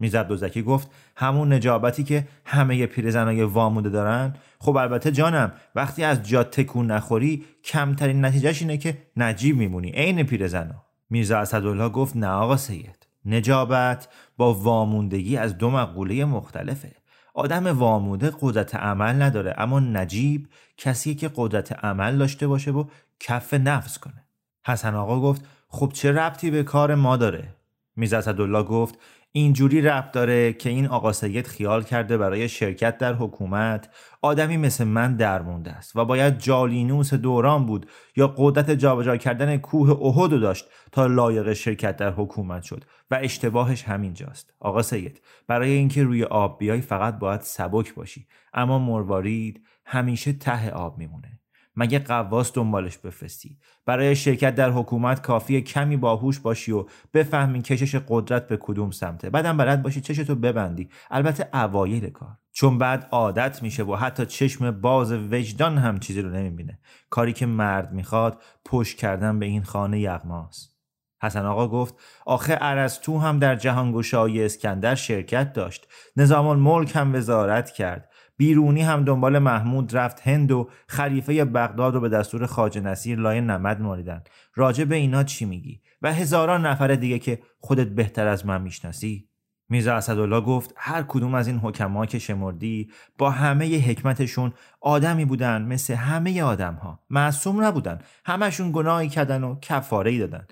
میرزا 0.00 0.20
عبدالزکی 0.20 0.62
گفت 0.62 0.90
همون 1.16 1.52
نجابتی 1.52 2.04
که 2.04 2.28
همه 2.44 2.86
پیرزنای 2.86 3.42
وامونده 3.42 3.90
دارن؟ 3.90 4.34
خب 4.58 4.76
البته 4.76 5.12
جانم 5.12 5.52
وقتی 5.74 6.04
از 6.04 6.22
جا 6.22 6.44
تکون 6.44 6.90
نخوری 6.90 7.44
کمترین 7.64 8.24
نتیجهش 8.24 8.62
اینه 8.62 8.76
که 8.76 8.98
نجیب 9.16 9.56
میمونی. 9.56 9.90
عین 9.90 10.22
پیرزنا. 10.22 10.84
میرزا 11.10 11.38
اسدالله 11.38 11.88
گفت 11.88 12.16
نه 12.16 12.26
آقا 12.28 12.56
سید. 12.56 12.95
نجابت 13.26 14.08
با 14.36 14.54
واموندگی 14.54 15.36
از 15.36 15.58
دو 15.58 15.70
مقوله 15.70 16.24
مختلفه. 16.24 16.92
آدم 17.34 17.66
واموده 17.66 18.32
قدرت 18.40 18.74
عمل 18.74 19.22
نداره 19.22 19.54
اما 19.58 19.80
نجیب 19.80 20.48
کسی 20.76 21.14
که 21.14 21.30
قدرت 21.36 21.84
عمل 21.84 22.18
داشته 22.18 22.46
باشه 22.46 22.70
و 22.70 22.84
کف 23.20 23.54
نفس 23.54 23.98
کنه. 23.98 24.24
حسن 24.66 24.94
آقا 24.94 25.20
گفت 25.20 25.44
خب 25.68 25.90
چه 25.94 26.12
ربطی 26.12 26.50
به 26.50 26.62
کار 26.62 26.94
ما 26.94 27.16
داره؟ 27.16 27.54
میرزا 27.96 28.18
اسدالله 28.18 28.62
گفت 28.62 28.98
اینجوری 29.36 29.80
ربط 29.80 30.12
داره 30.12 30.52
که 30.52 30.70
این 30.70 30.86
آقا 30.86 31.12
سید 31.12 31.46
خیال 31.46 31.82
کرده 31.82 32.18
برای 32.18 32.48
شرکت 32.48 32.98
در 32.98 33.14
حکومت 33.14 33.88
آدمی 34.22 34.56
مثل 34.56 34.84
من 34.84 35.16
درمونده 35.16 35.70
است 35.70 35.96
و 35.96 36.04
باید 36.04 36.38
جالینوس 36.38 37.14
دوران 37.14 37.66
بود 37.66 37.86
یا 38.16 38.34
قدرت 38.36 38.70
جابجا 38.70 39.16
کردن 39.16 39.56
کوه 39.56 39.90
احد 40.02 40.40
داشت 40.40 40.66
تا 40.92 41.06
لایق 41.06 41.52
شرکت 41.52 41.96
در 41.96 42.10
حکومت 42.10 42.62
شد 42.62 42.84
و 43.10 43.18
اشتباهش 43.22 43.82
همینجاست. 43.82 44.54
آقا 44.60 44.82
سید 44.82 45.20
برای 45.46 45.70
اینکه 45.70 46.04
روی 46.04 46.24
آب 46.24 46.58
بیای 46.58 46.80
فقط 46.80 47.18
باید 47.18 47.40
سبک 47.40 47.94
باشی 47.94 48.26
اما 48.54 48.78
مروارید 48.78 49.66
همیشه 49.84 50.32
ته 50.32 50.70
آب 50.70 50.98
میمونه. 50.98 51.35
مگه 51.76 51.98
قواس 51.98 52.52
دنبالش 52.52 52.98
بفرستی؟ 52.98 53.58
برای 53.86 54.16
شرکت 54.16 54.54
در 54.54 54.70
حکومت 54.70 55.22
کافی 55.22 55.62
کمی 55.62 55.96
باهوش 55.96 56.38
باشی 56.38 56.72
و 56.72 56.84
بفهمی 57.14 57.62
کشش 57.62 58.00
قدرت 58.08 58.48
به 58.48 58.56
کدوم 58.56 58.90
سمته. 58.90 59.30
بعدم 59.30 59.56
بلد 59.56 59.82
باشی 59.82 60.00
چشتو 60.00 60.34
ببندی. 60.34 60.88
البته 61.10 61.48
اوایل 61.54 62.10
کار. 62.10 62.38
چون 62.52 62.78
بعد 62.78 63.08
عادت 63.10 63.62
میشه 63.62 63.84
و 63.84 63.94
حتی 63.94 64.26
چشم 64.26 64.70
باز 64.70 65.12
وجدان 65.12 65.78
هم 65.78 65.98
چیزی 65.98 66.22
رو 66.22 66.30
نمی‌بینه. 66.30 66.78
کاری 67.10 67.32
که 67.32 67.46
مرد 67.46 67.92
می‌خواد 67.92 68.42
پشت 68.64 68.96
کردن 68.96 69.38
به 69.38 69.46
این 69.46 69.62
خانه 69.62 70.00
یغماست. 70.00 70.76
حسن 71.22 71.46
آقا 71.46 71.68
گفت 71.68 71.94
آخه 72.26 72.58
ارسطو 72.60 73.18
هم 73.18 73.38
در 73.38 73.56
جهانگشایی 73.56 74.44
اسکندر 74.44 74.94
شرکت 74.94 75.52
داشت. 75.52 75.88
نظام 76.16 76.46
الملک 76.46 76.96
هم 76.96 77.14
وزارت 77.14 77.70
کرد. 77.70 78.10
بیرونی 78.36 78.82
هم 78.82 79.04
دنبال 79.04 79.38
محمود 79.38 79.96
رفت 79.96 80.28
هند 80.28 80.52
و 80.52 80.68
خلیفه 80.88 81.44
بغداد 81.44 81.94
رو 81.94 82.00
به 82.00 82.08
دستور 82.08 82.46
خاج 82.46 82.78
نصیر 82.78 83.18
لای 83.18 83.40
نمد 83.40 83.80
مالیدن. 83.80 84.22
راجع 84.54 84.84
به 84.84 84.96
اینا 84.96 85.24
چی 85.24 85.44
میگی؟ 85.44 85.80
و 86.02 86.12
هزاران 86.12 86.66
نفر 86.66 86.94
دیگه 86.94 87.18
که 87.18 87.42
خودت 87.58 87.88
بهتر 87.88 88.26
از 88.26 88.46
من 88.46 88.62
می‌شناسی؟ 88.62 89.28
میرزا 89.68 89.94
اسدالله 89.94 90.40
گفت 90.40 90.74
هر 90.76 91.02
کدوم 91.02 91.34
از 91.34 91.46
این 91.46 91.58
حکما 91.58 92.06
که 92.06 92.18
شمردی 92.18 92.90
با 93.18 93.30
همه 93.30 93.78
حکمتشون 93.78 94.52
آدمی 94.80 95.24
بودن 95.24 95.62
مثل 95.62 95.94
همه 95.94 96.42
آدم 96.42 96.74
ها 96.74 97.00
معصوم 97.10 97.64
نبودن. 97.64 97.98
همشون 98.24 98.72
گناهی 98.72 99.08
کردن 99.08 99.44
و 99.44 99.58
کفاره 99.60 100.10
ای 100.10 100.18
دادن 100.18 100.46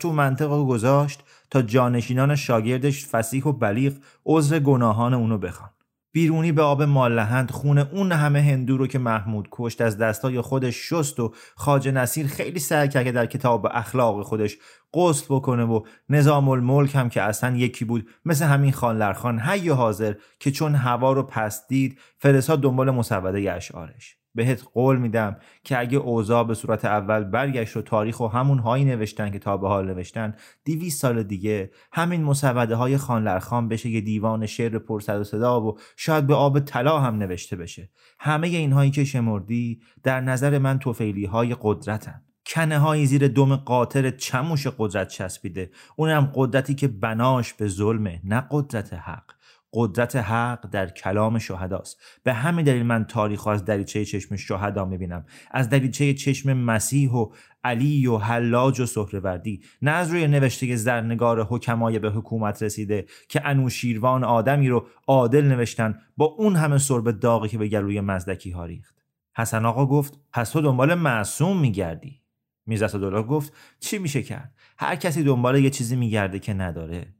تو 0.00 0.12
منطقه 0.12 0.64
گذاشت 0.64 1.22
تا 1.50 1.62
جانشینان 1.62 2.36
شاگردش 2.36 3.06
فسیح 3.06 3.44
و 3.44 3.52
بلیغ 3.52 3.92
عذر 4.26 4.58
گناهان 4.58 5.14
اونو 5.14 5.38
بخوان. 5.38 5.70
بیرونی 6.14 6.52
به 6.52 6.62
آب 6.62 6.82
مالهند 6.82 7.50
خون 7.50 7.78
اون 7.78 8.12
همه 8.12 8.42
هندو 8.42 8.76
رو 8.76 8.86
که 8.86 8.98
محمود 8.98 9.48
کشت 9.50 9.80
از 9.80 9.98
دستای 9.98 10.40
خودش 10.40 10.92
شست 10.92 11.20
و 11.20 11.32
خاج 11.54 11.88
نصیر 11.88 12.26
خیلی 12.26 12.58
سعی 12.58 12.88
که 12.88 13.12
در 13.12 13.26
کتاب 13.26 13.66
اخلاق 13.70 14.22
خودش 14.22 14.56
قسل 14.94 15.26
بکنه 15.30 15.64
و 15.64 15.80
نظام 16.08 16.48
الملک 16.48 16.94
هم 16.94 17.08
که 17.08 17.22
اصلا 17.22 17.56
یکی 17.56 17.84
بود 17.84 18.08
مثل 18.24 18.44
همین 18.44 18.72
خان 18.72 19.40
حی 19.40 19.68
حاضر 19.68 20.14
که 20.40 20.50
چون 20.50 20.74
هوا 20.74 21.12
رو 21.12 21.22
پس 21.22 21.68
دید 21.68 21.98
فرستاد 22.18 22.60
دنبال 22.60 22.90
مسوده 22.90 23.52
اشعارش. 23.52 24.16
بهت 24.34 24.64
قول 24.74 24.96
میدم 24.96 25.36
که 25.64 25.78
اگه 25.78 25.98
اوضاع 25.98 26.44
به 26.44 26.54
صورت 26.54 26.84
اول 26.84 27.24
برگشت 27.24 27.76
و 27.76 27.82
تاریخ 27.82 28.20
و 28.20 28.26
همون 28.26 28.58
هایی 28.58 28.84
نوشتن 28.84 29.30
که 29.30 29.38
تا 29.38 29.56
به 29.56 29.68
حال 29.68 29.86
نوشتن 29.86 30.34
دیویس 30.64 31.00
سال 31.00 31.22
دیگه 31.22 31.70
همین 31.92 32.22
مسوده 32.22 32.74
های 32.74 32.96
خانلرخان 32.96 33.68
بشه 33.68 33.90
یه 33.90 34.00
دیوان 34.00 34.46
شعر 34.46 34.78
پر 34.78 35.02
و 35.08 35.24
صدا 35.24 35.60
و 35.60 35.78
شاید 35.96 36.26
به 36.26 36.34
آب 36.34 36.60
طلا 36.60 37.00
هم 37.00 37.14
نوشته 37.16 37.56
بشه. 37.56 37.90
همه 38.20 38.48
اینهایی 38.48 38.90
که 38.90 39.04
شمردی 39.04 39.80
در 40.02 40.20
نظر 40.20 40.58
من 40.58 40.78
توفیلی 40.78 41.24
های 41.24 41.56
قدرتن. 41.62 42.22
کنه 42.46 42.78
های 42.78 43.06
زیر 43.06 43.28
دم 43.28 43.56
قاطر 43.56 44.10
چموش 44.10 44.66
قدرت 44.78 45.08
چسبیده. 45.08 45.70
اونم 45.96 46.32
قدرتی 46.34 46.74
که 46.74 46.88
بناش 46.88 47.52
به 47.52 47.68
ظلمه 47.68 48.20
نه 48.24 48.46
قدرت 48.50 48.92
حق. 48.92 49.33
قدرت 49.74 50.16
حق 50.16 50.70
در 50.70 50.88
کلام 50.88 51.38
شهداست. 51.38 52.00
به 52.22 52.32
همین 52.32 52.64
دلیل 52.64 52.82
من 52.82 53.04
تاریخ 53.04 53.46
از 53.46 53.64
دریچه 53.64 54.04
چشم 54.04 54.36
شهدا 54.36 54.84
می‌بینم. 54.84 55.24
از 55.50 55.68
دریچه 55.68 56.14
چشم 56.14 56.52
مسیح 56.52 57.10
و 57.10 57.28
علی 57.64 58.06
و 58.06 58.18
حلاج 58.18 58.80
و 58.80 58.86
سهروردی. 58.86 59.62
نه 59.82 59.90
از 59.90 60.10
روی 60.10 60.26
نوشته 60.26 60.76
زرنگار 60.76 61.42
حکمای 61.42 61.98
به 61.98 62.10
حکومت 62.10 62.62
رسیده 62.62 63.06
که 63.28 63.40
انوشیروان 63.48 64.24
آدمی 64.24 64.68
رو 64.68 64.86
عادل 65.06 65.44
نوشتن 65.44 65.98
با 66.16 66.24
اون 66.24 66.56
همه 66.56 66.78
سرب 66.78 67.10
داغی 67.10 67.48
که 67.48 67.58
به 67.58 67.68
گلوی 67.68 68.00
مزدکی 68.00 68.50
ها 68.50 68.64
ریخت. 68.64 68.94
حسن 69.36 69.64
آقا 69.64 69.86
گفت 69.86 70.18
پس 70.32 70.50
تو 70.50 70.60
دنبال 70.60 70.94
معصوم 70.94 71.60
میگردی. 71.60 72.20
میرزا 72.66 73.22
گفت 73.22 73.52
چی 73.80 73.98
میشه 73.98 74.22
کرد؟ 74.22 74.54
هر 74.78 74.96
کسی 74.96 75.24
دنبال 75.24 75.58
یه 75.58 75.70
چیزی 75.70 75.96
میگرده 75.96 76.38
که 76.38 76.54
نداره. 76.54 77.14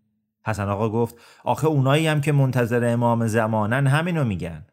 حسن 0.46 0.68
آقا 0.68 0.88
گفت 0.88 1.14
آخه 1.44 1.66
اونایی 1.66 2.06
هم 2.06 2.20
که 2.20 2.32
منتظر 2.32 2.92
امام 2.92 3.26
زمانن 3.26 3.86
همینو 3.86 4.24
میگن. 4.24 4.66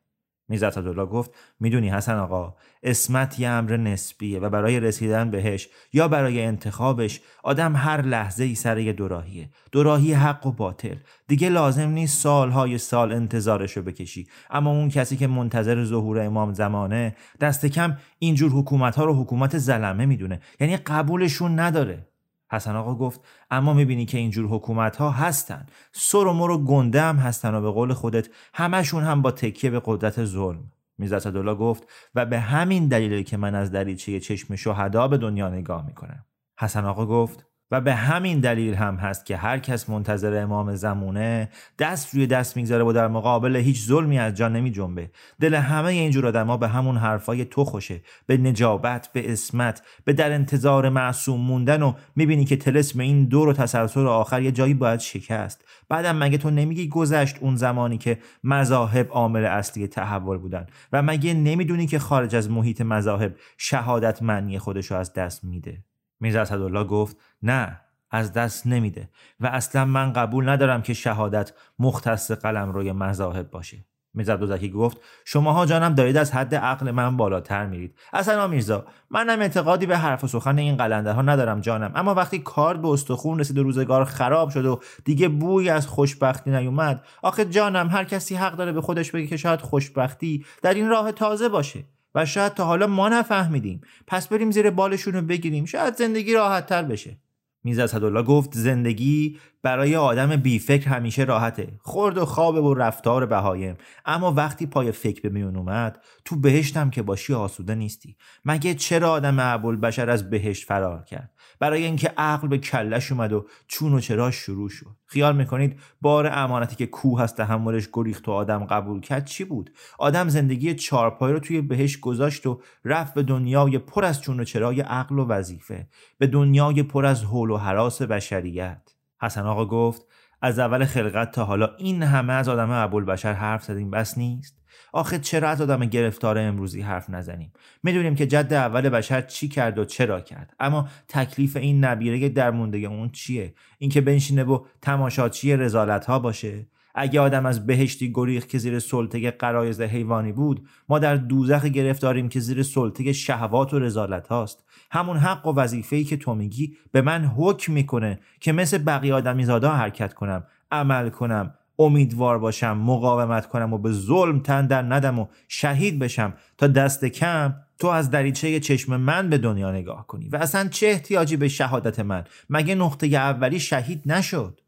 میرزا 0.52 0.70
الله 0.70 1.06
گفت 1.06 1.32
می‌دونی 1.60 1.90
حسن 1.90 2.18
آقا 2.18 2.56
اسمت 2.84 3.40
یه 3.40 3.50
امر 3.50 3.78
نسبیه 3.78 4.40
و 4.40 4.50
برای 4.50 4.80
رسیدن 4.80 5.32
بهش 5.32 5.70
یا 5.94 6.08
برای 6.08 6.42
انتخابش 6.42 7.22
آدم 7.44 7.76
هر 7.76 8.02
لحظه 8.02 8.44
ای 8.44 8.56
سر 8.56 8.78
یه 8.78 8.94
دوراهیه. 8.94 9.50
دوراهی 9.72 10.14
حق 10.14 10.48
و 10.48 10.52
باطل. 10.52 10.96
دیگه 11.28 11.50
لازم 11.50 11.90
نیست 11.90 12.22
سالهای 12.22 12.78
سال 12.78 13.14
انتظارشو 13.14 13.82
بکشی. 13.82 14.28
اما 14.50 14.72
اون 14.72 14.90
کسی 14.90 15.18
که 15.18 15.28
منتظر 15.28 15.84
ظهور 15.84 16.20
امام 16.20 16.54
زمانه 16.54 17.16
دست 17.42 17.66
کم 17.66 17.98
اینجور 18.20 18.52
حکومت 18.52 18.96
ها 18.96 19.06
رو 19.06 19.24
حکومت 19.24 19.58
زلمه 19.58 20.06
می‌دونه. 20.06 20.40
یعنی 20.60 20.78
قبولشون 20.78 21.60
نداره. 21.60 22.11
حسن 22.52 22.76
آقا 22.76 22.96
گفت 22.96 23.22
اما 23.52 23.74
می‌بینی 23.74 24.06
که 24.06 24.18
اینجور 24.18 24.46
حکومت 24.46 24.98
ها 24.98 25.12
هستن. 25.12 25.66
سر 25.92 26.18
و 26.18 26.34
مر 26.34 26.50
و 26.50 26.66
گنده 26.66 27.02
هم 27.02 27.16
هستن 27.16 27.56
و 27.56 27.62
به 27.62 27.72
قول 27.72 27.94
خودت 27.94 28.30
همشون 28.54 29.04
هم 29.04 29.22
با 29.22 29.32
تکیه 29.32 29.70
به 29.70 29.82
قدرت 29.86 30.26
ظلم. 30.26 30.72
میرزا 30.98 31.16
اسدالله 31.16 31.56
گفت 31.56 31.88
و 32.16 32.26
به 32.26 32.40
همین 32.40 32.88
دلیلی 32.88 33.24
که 33.24 33.38
من 33.38 33.56
از 33.56 33.72
دریچه 33.72 34.20
چشم 34.20 34.56
شهدا 34.56 35.08
به 35.08 35.18
دنیا 35.18 35.50
نگاه 35.50 35.86
می‌کنم. 35.86 36.26
حسن 36.60 36.86
آقا 36.86 37.06
گفت 37.06 37.51
و 37.72 37.82
به 37.82 37.96
همین 37.96 38.40
دلیل 38.40 38.74
هم 38.74 38.96
هست 38.96 39.26
که 39.26 39.38
هر 39.38 39.60
کس 39.60 39.90
منتظر 39.90 40.44
امام 40.44 40.76
زمونه 40.76 41.50
دست 41.80 42.16
روی 42.16 42.28
دست 42.28 42.58
می‌گذاره 42.58 42.84
و 42.84 42.92
در 42.92 43.08
مقابل 43.08 43.56
هیچ 43.56 43.86
ظلمی 43.86 44.20
از 44.20 44.34
جان 44.34 44.56
نمی 44.56 44.72
جنبه 44.72 45.12
دل 45.42 45.56
همه 45.56 45.88
اینجور 45.88 46.28
آدما 46.28 46.58
به 46.58 46.68
همون 46.68 46.98
حرفای 46.98 47.46
تو 47.46 47.64
خوشه. 47.64 48.02
به 48.26 48.38
نجابت 48.38 49.10
به 49.14 49.32
اسمت 49.32 49.82
به 50.06 50.14
در 50.14 50.32
انتظار 50.32 50.90
معصوم 50.90 51.42
موندن 51.42 51.82
و 51.82 51.94
می‌بینی 52.16 52.46
که 52.46 52.56
تلسم 52.56 53.00
این 53.00 53.26
دور 53.26 53.48
و 53.48 53.54
تسلسل 53.54 54.08
آخر 54.08 54.42
یه 54.42 54.52
جایی 54.52 54.74
باید 54.74 55.00
شکست. 55.00 55.66
بعدم 55.90 56.18
مگه 56.18 56.38
تو 56.38 56.50
نمیگی 56.50 56.88
گذشت 56.88 57.36
اون 57.40 57.56
زمانی 57.56 57.98
که 57.98 58.18
مذاهب 58.44 59.08
عامل 59.10 59.46
اصلی 59.46 59.88
تحول 59.88 60.38
بودن 60.38 60.68
و 60.94 61.02
مگه 61.02 61.34
نمی‌دونی 61.34 61.88
که 61.88 62.00
خارج 62.00 62.36
از 62.36 62.50
محیط 62.50 62.82
مذاهب 62.82 63.36
شهادت 63.58 64.24
معنی 64.24 64.60
خودشو 64.60 64.96
از 64.96 65.14
دست 65.14 65.44
میده؟ 65.44 65.84
میرزا 66.22 66.42
اسدالله 66.42 66.84
گفت 66.84 67.18
نه 67.44 67.82
از 68.12 68.34
دست 68.34 68.68
نمیده 68.68 69.10
و 69.40 69.48
اصلا 69.48 69.86
من 69.86 70.14
قبول 70.14 70.50
ندارم 70.50 70.82
که 70.82 70.94
شهادت 70.94 71.54
مختص 71.80 72.32
قلم 72.32 72.72
روی 72.72 72.92
مذاهب 72.92 73.52
باشه. 73.52 73.86
میرزا 74.14 74.36
دوزکی 74.36 74.70
گفت 74.70 74.98
شماها 75.26 75.66
جانم 75.66 75.96
دارید 75.96 76.18
از 76.18 76.32
حد 76.32 76.56
عقل 76.56 76.92
من 76.92 77.18
بالاتر 77.18 77.66
میرید. 77.66 77.96
اصلا 78.14 78.48
میرزا 78.48 78.86
منم 79.10 79.40
اعتقادی 79.40 79.86
به 79.86 79.98
حرف 79.98 80.24
و 80.24 80.28
سخن 80.28 80.58
این 80.58 80.78
قلنده 80.78 81.12
ها 81.12 81.22
ندارم 81.22 81.62
جانم 81.62 81.92
اما 81.96 82.14
وقتی 82.14 82.40
کار 82.40 82.78
به 82.78 82.88
استخون 82.88 83.40
رسید 83.40 83.58
و 83.58 83.64
روزگار 83.64 84.06
خراب 84.06 84.50
شد 84.50 84.66
و 84.66 84.80
دیگه 85.06 85.28
بوی 85.28 85.70
از 85.70 85.88
خوشبختی 85.88 86.52
نیومد 86.52 87.04
آخه 87.22 87.46
جانم 87.46 87.90
هر 87.90 88.04
کسی 88.04 88.36
حق 88.36 88.56
داره 88.56 88.72
به 88.72 88.82
خودش 88.82 89.12
بگه 89.12 89.28
که 89.28 89.38
شاید 89.38 89.62
خوشبختی 89.62 90.46
در 90.62 90.74
این 90.74 90.90
راه 90.90 91.12
تازه 91.12 91.50
باشه. 91.50 91.84
و 92.16 92.26
شاید 92.26 92.54
تا 92.54 92.66
حالا 92.66 92.88
ما 92.88 93.10
نفهمیدیم. 93.10 93.82
پس 94.08 94.28
بریم 94.28 94.52
زیر 94.52 94.70
بالشون 94.70 95.14
رو 95.14 95.22
بگیریم. 95.22 95.66
شاید 95.66 95.96
زندگی 95.96 96.34
راحت 96.34 96.66
تر 96.66 96.84
بشه. 96.84 97.18
میز 97.64 97.80
اسدالله 97.80 98.24
گفت 98.24 98.50
زندگی 98.54 99.38
برای 99.64 99.96
آدم 99.96 100.36
بیفکر 100.36 100.90
همیشه 100.90 101.24
راحته. 101.24 101.74
خورد 101.80 102.18
و 102.18 102.26
خواب 102.26 102.56
و 102.56 102.74
رفتار 102.74 103.26
بهایم. 103.26 103.76
اما 104.06 104.32
وقتی 104.32 104.66
پای 104.66 104.92
فکر 104.92 105.22
به 105.22 105.30
میون 105.30 105.56
اومد 105.56 106.00
تو 106.26 106.36
بهشتم 106.36 106.90
که 106.90 107.02
باشی 107.02 107.34
آسوده 107.34 107.76
نیستی. 107.76 108.16
مگه 108.46 108.74
چرا 108.74 109.12
آدم 109.12 109.42
عبول 109.42 109.76
بشر 109.76 110.10
از 110.10 110.30
بهشت 110.30 110.68
فرار 110.68 111.04
کرد؟ 111.04 111.32
برای 111.60 111.84
اینکه 111.84 112.14
عقل 112.18 112.48
به 112.48 112.58
کلش 112.58 113.12
اومد 113.12 113.34
و 113.34 113.46
چون 113.68 113.94
و 113.94 114.00
چرا 114.00 114.32
شروع 114.32 114.70
شد. 114.70 114.96
خیال 115.06 115.36
می‌کنید 115.36 115.80
بار 116.02 116.28
امانتی 116.32 116.76
که 116.76 116.86
کوه 116.86 117.22
هست 117.22 117.38
تحملش 117.38 117.88
گریخت 117.94 118.28
و 118.28 118.32
آدم 118.32 118.66
قبول 118.66 119.02
کرد 119.02 119.26
چی 119.26 119.44
بود؟ 119.44 119.72
آدم 120.00 120.30
زندگی 120.30 120.76
چارپای 120.76 121.34
رو 121.34 121.40
توی 121.40 121.62
بهش 121.62 121.98
گذاشت 121.98 122.48
و 122.48 122.62
رفت 122.86 123.14
به 123.14 123.24
دنیای 123.24 123.78
پر 123.78 124.06
از 124.06 124.22
چون 124.22 124.40
و 124.40 124.44
چرای 124.44 124.82
عقل 124.82 125.20
و 125.20 125.26
وظیفه. 125.26 125.88
به 126.18 126.28
دنیای 126.28 126.84
پر 126.84 127.06
از 127.06 127.24
حول 127.24 127.50
و 127.50 127.58
حراس 127.58 128.02
بشریت. 128.02 128.91
حسن 129.22 129.42
آقا 129.42 129.66
گفت 129.66 130.06
از 130.42 130.60
اول 130.60 130.86
خلقت 130.86 131.32
تا 131.32 131.46
حالا 131.46 131.76
این 131.78 132.04
همه 132.04 132.34
از 132.34 132.50
آدم 132.50 132.72
ابوالبشر 132.72 133.34
حرف 133.34 133.64
زدیم 133.64 133.92
بس 133.92 134.18
نیست؟ 134.18 134.62
آخه 134.94 135.20
چرا 135.20 135.50
از 135.50 135.62
آدم 135.62 135.86
گرفتار 135.86 136.38
امروزی 136.38 136.82
حرف 136.82 137.10
نزنیم؟ 137.10 137.54
می‌دونیم 137.84 138.16
که 138.16 138.28
جد 138.28 138.54
اول 138.54 138.90
بشر 138.90 139.22
چی 139.22 139.48
کرد 139.48 139.80
و 139.80 139.86
چرا 139.86 140.22
کرد 140.22 140.54
اما 140.60 140.88
تکلیف 141.08 141.56
این 141.56 141.84
نبیره 141.84 142.30
درمونده 142.30 142.78
اون 142.78 143.10
چیه؟ 143.10 143.54
اینکه 143.78 144.02
بنشینه 144.02 144.44
و 144.44 144.66
تماشاچی 144.82 145.56
رزالت 145.56 146.06
ها 146.06 146.20
باشه؟ 146.20 146.68
اگه 146.96 147.20
آدم 147.20 147.46
از 147.46 147.66
بهشتی 147.68 148.12
گریخ 148.14 148.46
که 148.46 148.58
زیر 148.58 148.80
سلطه 148.80 149.32
قرایز 149.32 149.82
حیوانی 149.82 150.32
بود 150.32 150.68
ما 150.90 151.00
در 151.00 151.16
دوزخ 151.16 151.66
گرفتاریم 151.66 152.30
که 152.30 152.40
زیر 152.40 152.64
سلطه 152.64 153.14
شهوات 153.14 153.74
و 153.74 153.80
رزالت 153.80 154.28
هاست. 154.28 154.66
همون 154.92 155.18
حق 155.18 155.48
و 155.48 155.56
وظیفه‌ای 155.56 156.04
که 156.04 156.18
تو 156.18 156.36
میگی 156.36 156.78
به 156.92 157.02
من 157.02 157.26
حکم 157.26 157.74
می‌کنه 157.74 158.20
که 158.40 158.52
مثل 158.52 158.78
بقیه 158.78 159.14
آدمی 159.14 159.46
زادا 159.46 159.72
حرکت 159.72 160.14
کنم 160.14 160.44
عمل 160.72 161.10
کنم 161.10 161.54
امیدوار 161.80 162.40
باشم 162.40 162.78
مقاومت 162.78 163.48
کنم 163.48 163.74
و 163.74 163.78
به 163.78 163.92
ظلم 163.92 164.40
تن 164.40 164.68
در 164.68 164.82
ندم 164.82 165.20
و 165.20 165.28
شهید 165.48 166.00
بشم. 166.00 166.34
تا 166.58 166.68
دست 166.68 167.06
کم 167.06 167.56
تو 167.80 167.88
از 167.88 168.12
دریچه 168.12 168.60
چشم 168.60 168.98
من 168.98 169.30
به 169.30 169.38
دنیا 169.38 169.72
نگاه 169.72 170.08
کنی. 170.08 170.30
و 170.30 170.36
اصلا 170.36 170.70
چه 170.70 170.88
احتیاجی 170.88 171.38
به 171.38 171.48
شهادت 171.48 172.00
من؟ 172.00 172.24
مگه 172.50 172.76
نقطه 172.76 173.08
اولی 173.08 173.60
شهید 173.60 174.02
نشد؟ 174.06 174.62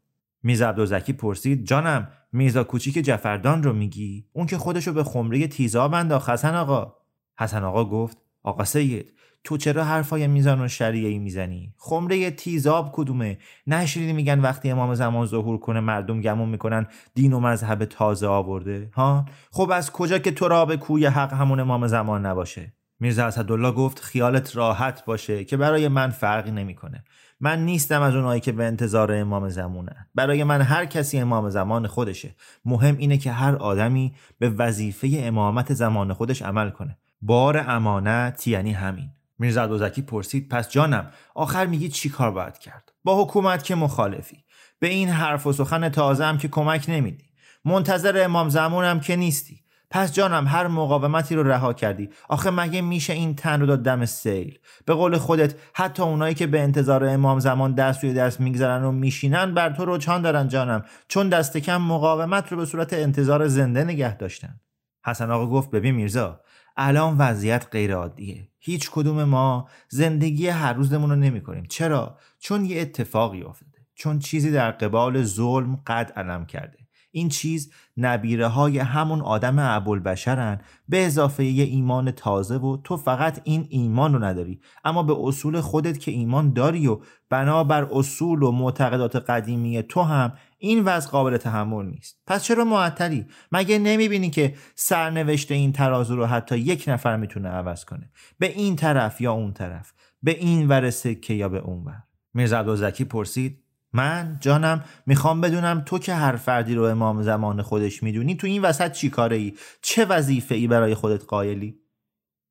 میرزا 0.44 0.68
عبدالزکی 0.68 1.12
پرسید 1.12 1.66
جانم 1.66 2.08
میرزا 2.32 2.64
کوچیک 2.64 2.94
جفردان 2.94 3.62
رو 3.62 3.72
میگی؟ 3.72 4.26
اون 4.32 4.46
که 4.46 4.58
خودشو 4.58 4.92
به 4.92 5.04
خمره 5.04 5.46
تیزاب 5.46 5.94
انداخت. 5.94 6.30
حسن 6.30 6.54
آقا. 6.54 6.94
حسن 7.38 7.64
آقا 7.64 7.84
گفت 7.84 8.18
آقا 8.42 8.64
سید 8.64 9.12
تو 9.44 9.56
چرا 9.56 9.84
حرفای 9.84 10.26
میزان 10.26 10.60
و 10.60 10.68
شریعی 10.68 11.18
می‌زنی؟ 11.18 11.74
خمره 11.76 12.30
تیزاب 12.30 12.90
کدومه؟ 12.92 13.38
نشریدی 13.66 14.12
میگن 14.12 14.40
وقتی 14.40 14.70
امام 14.70 14.94
زمان 14.94 15.26
ظهور 15.26 15.58
کنه 15.58 15.80
مردم 15.80 16.20
گمون 16.20 16.48
می‌کنن 16.48 16.86
دین 17.14 17.32
و 17.32 17.40
مذهب 17.40 17.84
تازه 17.84 18.26
آورده. 18.26 18.90
ها؟ 18.94 19.24
خب 19.50 19.70
از 19.70 19.92
کجا 19.92 20.18
که 20.18 20.30
تو 20.30 20.48
را 20.48 20.64
به 20.64 20.76
کوی 20.76 21.06
حق 21.06 21.32
همون 21.32 21.60
امام 21.60 21.86
زمان 21.86 22.26
نباشه؟ 22.26 22.72
میرزا 23.00 23.26
اسدالله 23.26 23.72
گفت 23.72 24.00
خیالت 24.00 24.56
راحت 24.56 25.04
باشه 25.04 25.44
که 25.44 25.56
برای 25.56 25.88
من 25.88 26.10
فرقی 26.10 26.50
نمی‌کنه. 26.50 27.04
من 27.40 27.64
نیستم 27.64 28.02
از 28.02 28.14
اونایی 28.14 28.40
که 28.40 28.52
به 28.52 28.64
انتظار 28.64 29.12
امام 29.12 29.48
زمانه 29.48 30.06
برای 30.14 30.44
من 30.44 30.60
هر 30.60 30.86
کسی 30.86 31.18
امام 31.18 31.50
زمان 31.50 31.86
خودشه. 31.86 32.34
مهم 32.64 32.96
اینه 32.96 33.18
که 33.18 33.32
هر 33.32 33.56
آدمی 33.56 34.14
به 34.38 34.50
وظیفه 34.50 35.08
امامت 35.12 35.74
زمان 35.74 36.12
خودش 36.12 36.42
عمل 36.42 36.70
کنه. 36.70 36.98
بار 37.22 37.64
امانت 37.70 38.46
یعنی 38.46 38.72
همین. 38.72 39.10
میرزا 39.38 39.66
دوزکی 39.66 40.02
پرسید 40.02 40.48
پس 40.48 40.70
جانم 40.70 41.10
آخر 41.34 41.66
میگی 41.66 41.88
چی 41.88 42.08
کار 42.08 42.30
باید 42.30 42.58
کرد؟ 42.58 42.92
با 43.04 43.24
حکومت 43.24 43.64
که 43.64 43.74
مخالفی. 43.74 44.44
به 44.78 44.88
این 44.88 45.08
حرف 45.08 45.46
و 45.46 45.52
سخن 45.52 45.88
تازه 45.88 46.24
هم 46.24 46.38
که 46.38 46.48
کمک 46.48 46.84
نمیدی. 46.88 47.24
منتظر 47.64 48.24
امام 48.24 48.48
زمانم 48.48 49.00
که 49.00 49.16
نیستی. 49.16 49.63
پس 49.90 50.12
جانم 50.12 50.46
هر 50.46 50.66
مقاومتی 50.66 51.34
رو 51.34 51.42
رها 51.42 51.72
کردی. 51.72 52.08
آخه 52.28 52.50
مگه 52.50 52.80
میشه 52.80 53.12
این 53.12 53.34
تن 53.34 53.60
رو 53.60 53.66
داد 53.66 53.82
دم 53.82 54.04
سیل؟ 54.04 54.58
به 54.84 54.94
قول 54.94 55.18
خودت 55.18 55.54
حتی 55.74 56.02
اونایی 56.02 56.34
که 56.34 56.46
به 56.46 56.60
انتظار 56.60 57.04
امام 57.04 57.38
زمان 57.38 57.74
دست 57.74 58.04
روی 58.04 58.14
دست 58.14 58.40
می‌گذارن 58.40 58.84
و 58.84 58.92
میشینن 58.92 59.54
بر 59.54 59.70
تو 59.70 59.84
رجحان 59.84 60.22
دارن 60.22 60.48
جانم. 60.48 60.84
چون 61.08 61.28
دست 61.28 61.56
کم 61.56 61.82
مقاومت 61.82 62.52
رو 62.52 62.58
به 62.58 62.64
صورت 62.64 62.92
انتظار 62.92 63.46
زنده 63.46 63.84
نگه 63.84 64.16
داشتن. 64.16 64.60
حسن 65.06 65.30
آقا 65.30 65.46
گفت 65.46 65.70
ببین 65.70 65.94
میرزا 65.94 66.40
الان 66.76 67.18
وضعیت 67.18 67.66
غیر 67.72 67.94
عادیه 67.94 68.48
هیچ 68.58 68.90
کدوم 68.90 69.24
ما 69.24 69.68
زندگی 69.88 70.48
هر 70.48 70.72
روزمون 70.72 71.10
رو 71.10 71.16
نمی 71.16 71.40
کنیم 71.40 71.66
چرا؟ 71.68 72.18
چون 72.38 72.64
یه 72.64 72.80
اتفاقی 72.80 73.42
افتاده. 73.42 73.86
چون 73.94 74.18
چیزی 74.18 74.50
در 74.50 74.70
قبال 74.70 75.22
ظلم 75.22 75.76
قد 75.86 76.12
علم 76.16 76.46
کرده. 76.46 76.78
این 77.14 77.28
چیز 77.28 77.72
نبیره 77.96 78.46
های 78.46 78.78
همون 78.78 79.20
آدم 79.20 79.58
ابوالبشرن. 79.58 80.60
به 80.88 81.06
اضافه 81.06 81.44
یه 81.44 81.64
ایمان 81.64 82.10
تازه 82.10 82.56
و 82.56 82.76
تو 82.84 82.96
فقط 82.96 83.40
این 83.44 83.66
ایمان 83.68 84.12
رو 84.12 84.24
نداری. 84.24 84.60
اما 84.84 85.02
به 85.02 85.16
اصول 85.20 85.60
خودت 85.60 86.00
که 86.00 86.10
ایمان 86.10 86.52
داری 86.52 86.86
و 86.86 87.00
بنابر 87.30 87.88
اصول 87.92 88.42
و 88.42 88.52
معتقدات 88.52 89.16
قدیمی 89.16 89.82
تو 89.82 90.02
هم 90.02 90.32
این 90.58 90.84
وضع 90.84 91.10
قابل 91.10 91.36
تحمل 91.36 91.86
نیست. 91.86 92.20
پس 92.26 92.44
چرا 92.44 92.64
معطلی؟ 92.64 93.26
مگه 93.52 93.78
نمی‌بینی 93.78 94.30
که 94.30 94.54
سرنوشت 94.74 95.52
این 95.52 95.72
ترازو 95.72 96.16
رو 96.16 96.26
حتی 96.26 96.58
یک 96.58 96.84
نفر 96.88 97.16
می‌تونه 97.16 97.48
عوض 97.48 97.84
کنه؟ 97.84 98.10
به 98.38 98.46
این 98.46 98.76
طرف 98.76 99.20
یا 99.20 99.32
اون 99.32 99.52
طرف؟ 99.52 99.92
به 100.22 100.38
این 100.38 100.68
ور 100.68 100.90
سکه 100.90 101.34
یا 101.34 101.48
به 101.48 101.58
اون 101.58 101.84
ور؟ 101.84 102.02
میرزا 102.34 102.90
پرسید 103.10 103.63
من 103.94 104.36
جانم 104.40 104.84
می‌خوام 105.06 105.40
بدونم 105.40 105.82
تو 105.86 105.98
که 105.98 106.14
هر 106.14 106.36
فردی 106.36 106.74
رو 106.74 106.82
امام 106.82 107.22
زمان 107.22 107.62
خودش 107.62 108.02
می‌دونی 108.02 108.34
تو 108.34 108.46
این 108.46 108.62
وسط 108.62 108.92
چی 108.92 109.10
کاره 109.10 109.36
ای 109.36 109.54
چه 109.82 110.04
وظیفه 110.04 110.54
ای 110.54 110.66
برای 110.66 110.94
خودت 110.94 111.24
قائلی؟ 111.24 111.78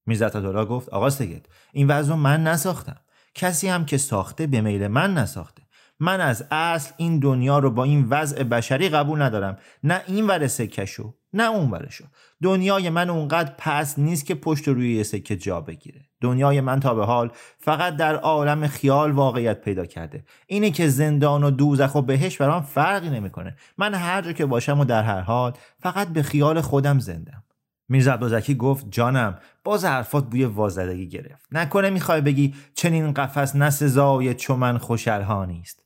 میرزا 0.05 0.25
عطادالله 0.25 0.65
گفت 0.65 0.89
آقا 0.89 1.09
سید 1.09 1.49
این 1.73 1.87
وضع 1.87 2.15
من 2.15 2.43
نساختم. 2.43 2.97
کسی 3.35 3.67
هم 3.67 3.85
که 3.85 3.97
ساخته 3.97 4.47
به 4.47 4.61
میل 4.61 4.87
من 4.87 5.13
نساخته. 5.13 5.63
من 5.99 6.21
از 6.21 6.45
اصل 6.51 6.93
این 6.97 7.19
دنیا 7.19 7.59
رو 7.59 7.71
با 7.71 7.83
این 7.83 8.07
وضع 8.09 8.43
بشری 8.43 8.89
قبول 8.89 9.21
ندارم. 9.21 9.57
نه 9.83 10.01
این 10.07 10.27
ور 10.27 10.47
سکشو 10.47 11.15
نه 11.33 11.43
اون 11.43 11.71
ورشو 11.71 12.05
دنیای 12.43 12.89
من 12.89 13.09
اونقدر 13.09 13.53
پس 13.57 13.99
نیست 13.99 14.25
که 14.25 14.35
پشت 14.35 14.67
روی 14.67 14.95
یه 14.95 15.03
سکه 15.03 15.35
جا 15.35 15.61
بگیره. 15.61 16.01
دنیای 16.21 16.61
من 16.61 16.79
تا 16.79 16.93
به 16.93 17.05
حال 17.05 17.31
فقط 17.59 17.95
در 17.95 18.15
عالم 18.15 18.67
خیال 18.67 19.11
واقعیت 19.11 19.61
پیدا 19.61 19.85
کرده. 19.85 20.23
اینه 20.47 20.71
که 20.71 20.87
زندان 20.87 21.43
و 21.43 21.51
دوزخ 21.51 21.95
و 21.95 22.01
بهش 22.01 22.37
برام 22.37 22.61
فرقی 22.61 23.09
نمی‌کنه. 23.09 23.55
من 23.77 23.93
هر 23.93 24.21
جا 24.21 24.33
که 24.33 24.45
باشم 24.45 24.79
و 24.79 24.85
در 24.85 25.03
هر 25.03 25.21
حال 25.21 25.53
فقط 25.79 26.07
به 26.07 26.23
خیال 26.23 26.61
خودم 26.61 26.99
زندم. 26.99 27.43
میرزا 27.89 28.13
عبدالزکی 28.13 28.55
گفت 28.55 28.85
جانم 28.91 29.39
باز 29.63 29.85
حرفات 29.85 30.25
بوی 30.25 30.45
وازدگی 30.45 31.09
گرفت. 31.09 31.45
نکنه 31.51 31.89
می‌خوای 31.89 32.21
بگی 32.21 32.53
چنین 32.73 33.13
قفس 33.13 33.55
نه 33.55 33.69
سزای 33.69 34.33
چو 34.33 34.55
من 34.55 34.77
خوشلها 34.77 35.45
نیست. 35.45 35.82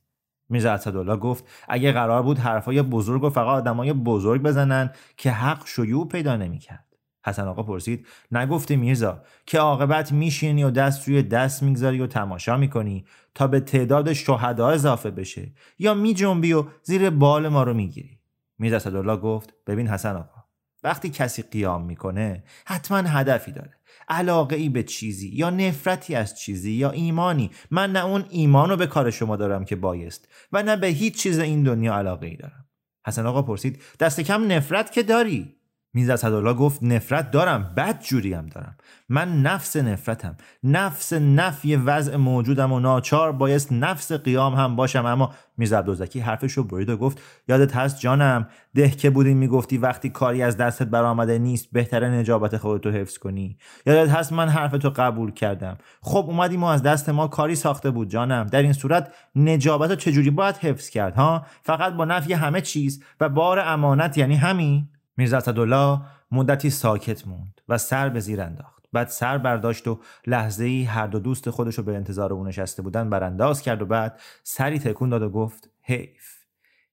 میرزا 0.48 0.72
اسدالله 0.72 1.16
گفت 1.16 1.44
اگه 1.68 1.92
قرار 1.92 2.22
بود 2.22 2.38
حرفای 2.38 2.82
بزرگ 2.82 3.24
و 3.24 3.30
فقط 3.30 3.46
آدمای 3.46 3.92
بزرگ 3.92 4.42
بزنن 4.42 4.90
که 5.16 5.30
حق 5.30 5.66
شیوع 5.66 6.08
پیدا 6.08 6.36
نمی‌کرد. 6.36 6.84
حسن 7.26 7.48
آقا 7.48 7.62
پرسید 7.62 8.06
نگفته 8.32 8.76
میرزا 8.76 9.22
که 9.46 9.58
عاقبت 9.58 10.12
میشینی 10.12 10.64
و 10.64 10.70
دست 10.70 11.08
روی 11.08 11.22
دست 11.22 11.62
می‌گذاری 11.62 12.00
و 12.00 12.06
تماشا 12.06 12.56
می‌کنی 12.56 13.04
تا 13.34 13.46
به 13.46 13.60
تعداد 13.60 14.12
شهدا 14.12 14.68
اضافه 14.68 15.10
بشه 15.10 15.52
یا 15.78 15.94
میجنبی 15.94 16.52
و 16.52 16.64
زیر 16.82 17.10
بال 17.10 17.48
ما 17.48 17.62
رو 17.62 17.74
می‌گیری؟ 17.74 18.18
میرزا 18.58 18.76
اسدالله 18.76 19.16
گفت 19.16 19.54
ببین 19.66 19.88
حسن 19.88 20.16
آقا 20.16 20.44
وقتی 20.82 21.10
کسی 21.10 21.42
قیام 21.42 21.84
می‌کنه 21.84 22.44
حتما 22.66 22.98
هدفی 22.98 23.52
داره. 23.52 23.77
علاقه 24.08 24.56
ای 24.56 24.68
به 24.68 24.82
چیزی 24.82 25.28
یا 25.28 25.50
نفرتی 25.50 26.14
از 26.14 26.38
چیزی 26.38 26.72
یا 26.72 26.90
ایمانی. 26.90 27.50
من 27.70 27.92
نه 27.92 28.04
اون 28.04 28.24
ایمان 28.30 28.70
رو 28.70 28.76
به 28.76 28.86
کار 28.86 29.10
شما 29.10 29.36
دارم 29.36 29.64
که 29.64 29.76
بایست 29.76 30.28
و 30.52 30.62
نه 30.62 30.76
به 30.76 30.86
هیچ 30.86 31.16
چیز 31.22 31.38
این 31.38 31.62
دنیا 31.62 31.96
علاقه 31.96 32.26
ای 32.26 32.36
دارم. 32.36 32.68
حسن 33.06 33.26
آقا 33.26 33.42
پرسید 33.42 33.82
دست 34.00 34.20
کم 34.20 34.52
نفرت 34.52 34.92
که 34.92 35.02
داری؟ 35.02 35.57
میز 35.94 36.10
اسدالله 36.10 36.54
گفت 36.54 36.82
نفرت 36.82 37.30
دارم 37.30 37.72
بد 37.76 38.00
جوریم 38.02 38.46
دارم. 38.46 38.76
من 39.08 39.42
نفس 39.42 39.76
نفرتم. 39.76 40.36
نفس 40.64 41.12
نفی 41.12 41.76
وضع 41.76 42.16
موجودم 42.16 42.72
و 42.72 42.80
ناچار 42.80 43.32
بایست 43.32 43.72
نفس 43.72 44.12
قیام 44.12 44.54
هم 44.54 44.76
باشم. 44.76 45.06
اما 45.06 45.34
میز 45.56 45.72
عبدالزکی 45.72 46.20
حرفش 46.20 46.52
رو 46.52 46.64
برید 46.64 46.88
و 46.90 46.96
گفت 46.96 47.22
یادت 47.48 47.76
هست 47.76 48.00
جانم 48.00 48.48
ده 48.74 48.90
که 48.90 49.10
بودی 49.10 49.34
می‌گفتی 49.34 49.78
وقتی 49.78 50.10
کاری 50.10 50.42
از 50.42 50.56
دستت 50.56 50.86
برآمده 50.86 51.38
نیست 51.38 51.68
بهتره 51.72 52.08
نجابت 52.08 52.56
خودتو 52.56 52.90
حفظ 52.90 53.18
کنی. 53.18 53.58
یادت 53.86 54.10
هست 54.10 54.32
من 54.32 54.48
حرفتو 54.48 54.90
قبول 54.90 55.30
کردم. 55.30 55.78
خب 56.00 56.24
اومدیم 56.28 56.64
و 56.64 56.66
از 56.66 56.82
دست 56.82 57.08
ما 57.08 57.28
کاری 57.28 57.54
ساخته 57.54 57.90
بود 57.90 58.10
جانم. 58.10 58.46
در 58.46 58.62
این 58.62 58.72
صورت 58.72 59.12
نجابت 59.36 59.90
رو 59.90 59.96
چجوری 59.96 60.30
باید 60.30 60.56
حفظ 60.56 60.88
کرد 60.88 61.14
ها؟ 61.14 61.46
فقط 61.62 61.92
با 61.92 62.04
نفی 62.04 62.32
همه 62.32 62.60
چیز 62.60 63.02
و 63.20 63.28
بار 63.28 63.58
امانت 63.58 64.18
یعنی 64.18 64.36
همین؟ 64.36 64.88
میرزا 65.18 65.36
اسدالله 65.36 66.00
مدتی 66.30 66.70
ساکت 66.70 67.26
موند 67.26 67.60
و 67.68 67.78
سر 67.78 68.08
به 68.08 68.20
زیر 68.20 68.40
انداخت. 68.40 68.84
بعد 68.92 69.08
سر 69.08 69.38
برداشت 69.38 69.88
و 69.88 70.00
لحظه 70.26 70.64
ای 70.64 70.84
هر 70.84 71.06
دو 71.06 71.18
دوست 71.18 71.50
خودش 71.50 71.74
رو 71.74 71.84
به 71.84 71.96
انتظار 71.96 72.32
او 72.32 72.44
نشسته 72.44 72.82
بودن 72.82 73.10
برانداز 73.10 73.62
کرد 73.62 73.82
و 73.82 73.86
بعد 73.86 74.20
سری 74.42 74.78
تکون 74.78 75.08
داد 75.08 75.22
و 75.22 75.30
گفت 75.30 75.70
حیف 75.82 76.44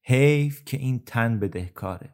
حیف 0.03 0.65
که 0.65 0.77
این 0.77 0.99
تن 1.05 1.39
بدهکاره. 1.39 2.09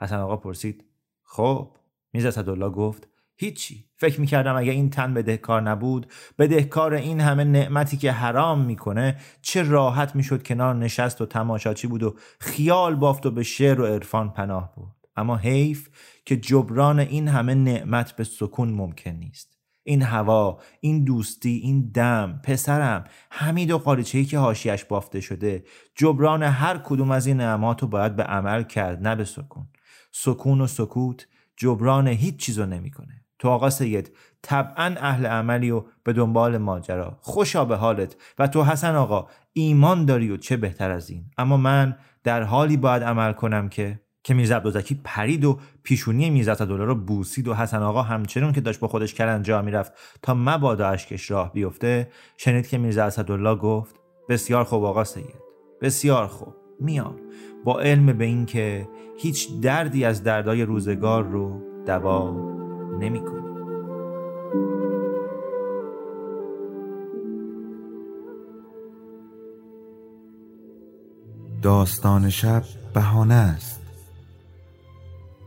حسن 0.00 0.18
آقا 0.18 0.36
پرسید 0.36 0.84
خب؟ 1.24 1.76
میرزا 2.12 2.28
اسدالله 2.28 2.70
گفت 2.70 3.08
هیچی. 3.36 3.84
فکر 3.96 4.20
می‌کردم 4.20 4.56
اگه 4.56 4.72
این 4.72 4.90
تن 4.90 5.14
بدهکار 5.14 5.62
نبود 5.62 6.12
بدهکار 6.38 6.94
این 6.94 7.20
همه 7.20 7.44
نعمتی 7.44 7.96
که 7.96 8.12
حرام 8.12 8.64
می‌کنه 8.64 9.16
چه 9.42 9.62
راحت 9.62 10.16
می‌شد 10.16 10.42
کنار 10.42 10.74
نشست 10.74 11.20
و 11.20 11.26
تماشاچی 11.26 11.86
بود 11.86 12.02
و 12.02 12.16
خیال 12.40 12.94
بافت 12.94 13.26
و 13.26 13.30
به 13.30 13.42
شعر 13.42 13.80
و 13.80 13.86
عرفان 13.86 14.30
پناه 14.30 14.72
بود 14.76 14.97
اما 15.18 15.36
حیف 15.36 15.88
که 16.24 16.36
جبران 16.36 16.98
این 16.98 17.28
همه 17.28 17.54
نعمت 17.54 18.12
به 18.12 18.24
سکون 18.24 18.68
ممکن 18.68 19.10
نیست. 19.10 19.58
این 19.82 20.02
هوا 20.02 20.60
این 20.80 21.04
دوستی 21.04 21.60
این 21.64 21.90
دم 21.94 22.40
پسرم 22.44 23.04
حمید 23.30 23.70
و 23.70 23.78
قالیچه‌ای 23.78 24.24
که 24.24 24.38
حاشیش 24.38 24.84
بافته 24.84 25.20
شده 25.20 25.64
جبران 25.94 26.42
هر 26.42 26.78
کدوم 26.78 27.10
از 27.10 27.26
این 27.26 27.36
نعمات 27.36 27.82
رو 27.82 27.88
باید 27.88 28.16
به 28.16 28.22
عمل 28.22 28.62
کرد 28.62 29.06
نه 29.06 29.14
به 29.14 29.24
سکون. 29.24 29.66
سکون 30.12 30.60
و 30.60 30.66
سکوت 30.66 31.26
جبران 31.56 32.08
هیچ 32.08 32.36
چیزو 32.36 32.66
نمی‌کنه. 32.66 33.24
تو 33.38 33.48
آقا 33.48 33.70
سید 33.70 34.16
طبعا 34.42 34.94
اهل 34.98 35.26
عملی 35.26 35.70
و 35.70 35.84
به 36.04 36.12
دنبال 36.12 36.58
ماجرا. 36.58 37.18
خوشا 37.20 37.64
به 37.64 37.76
حالت. 37.76 38.16
و 38.38 38.48
تو 38.48 38.64
حسن 38.64 38.94
آقا 38.94 39.28
ایمان 39.52 40.04
داری 40.04 40.30
و 40.30 40.36
چه 40.36 40.56
بهتر 40.56 40.90
از 40.90 41.10
این؟ 41.10 41.30
اما 41.38 41.56
من 41.56 41.96
در 42.24 42.42
حالی 42.42 42.76
باید 42.76 43.02
عمل 43.02 43.32
کنم 43.32 43.68
که 43.68 44.00
که 44.22 44.34
میرزا 44.34 44.56
عبدالزکی 44.56 45.00
پرید 45.04 45.44
و 45.44 45.58
پیشونی 45.82 46.30
میرزا 46.30 46.54
دلار 46.54 46.86
رو 46.86 46.94
بوسید 46.94 47.48
و 47.48 47.54
حسن 47.54 47.82
آقا 47.82 48.02
همچنون 48.02 48.52
که 48.52 48.60
داشت 48.60 48.80
با 48.80 48.88
خودش 48.88 49.14
جا 49.42 49.62
می‌رفت 49.62 49.92
تا 50.22 50.34
مبادا 50.34 50.88
اشکش 50.88 51.30
راه 51.30 51.52
بیفته 51.52 52.10
شنید 52.36 52.68
که 52.68 52.78
میرزا 52.78 53.04
اسدالله 53.04 53.54
گفت 53.54 53.96
بسیار 54.28 54.64
خوب 54.64 54.84
آقا 54.84 55.04
سید 55.04 55.34
بسیار 55.80 56.26
خوب 56.26 56.54
میام. 56.80 57.16
با 57.64 57.80
علم 57.80 58.18
به 58.18 58.24
این 58.24 58.46
که 58.46 58.88
هیچ 59.18 59.48
دردی 59.62 60.04
از 60.04 60.22
دردای 60.22 60.62
روزگار 60.62 61.24
رو 61.24 61.62
دوا 61.86 62.30
نمی‌کنه. 63.00 63.38
داستان 71.62 72.30
شب 72.30 72.62
بهانه 72.94 73.34
است. 73.34 73.87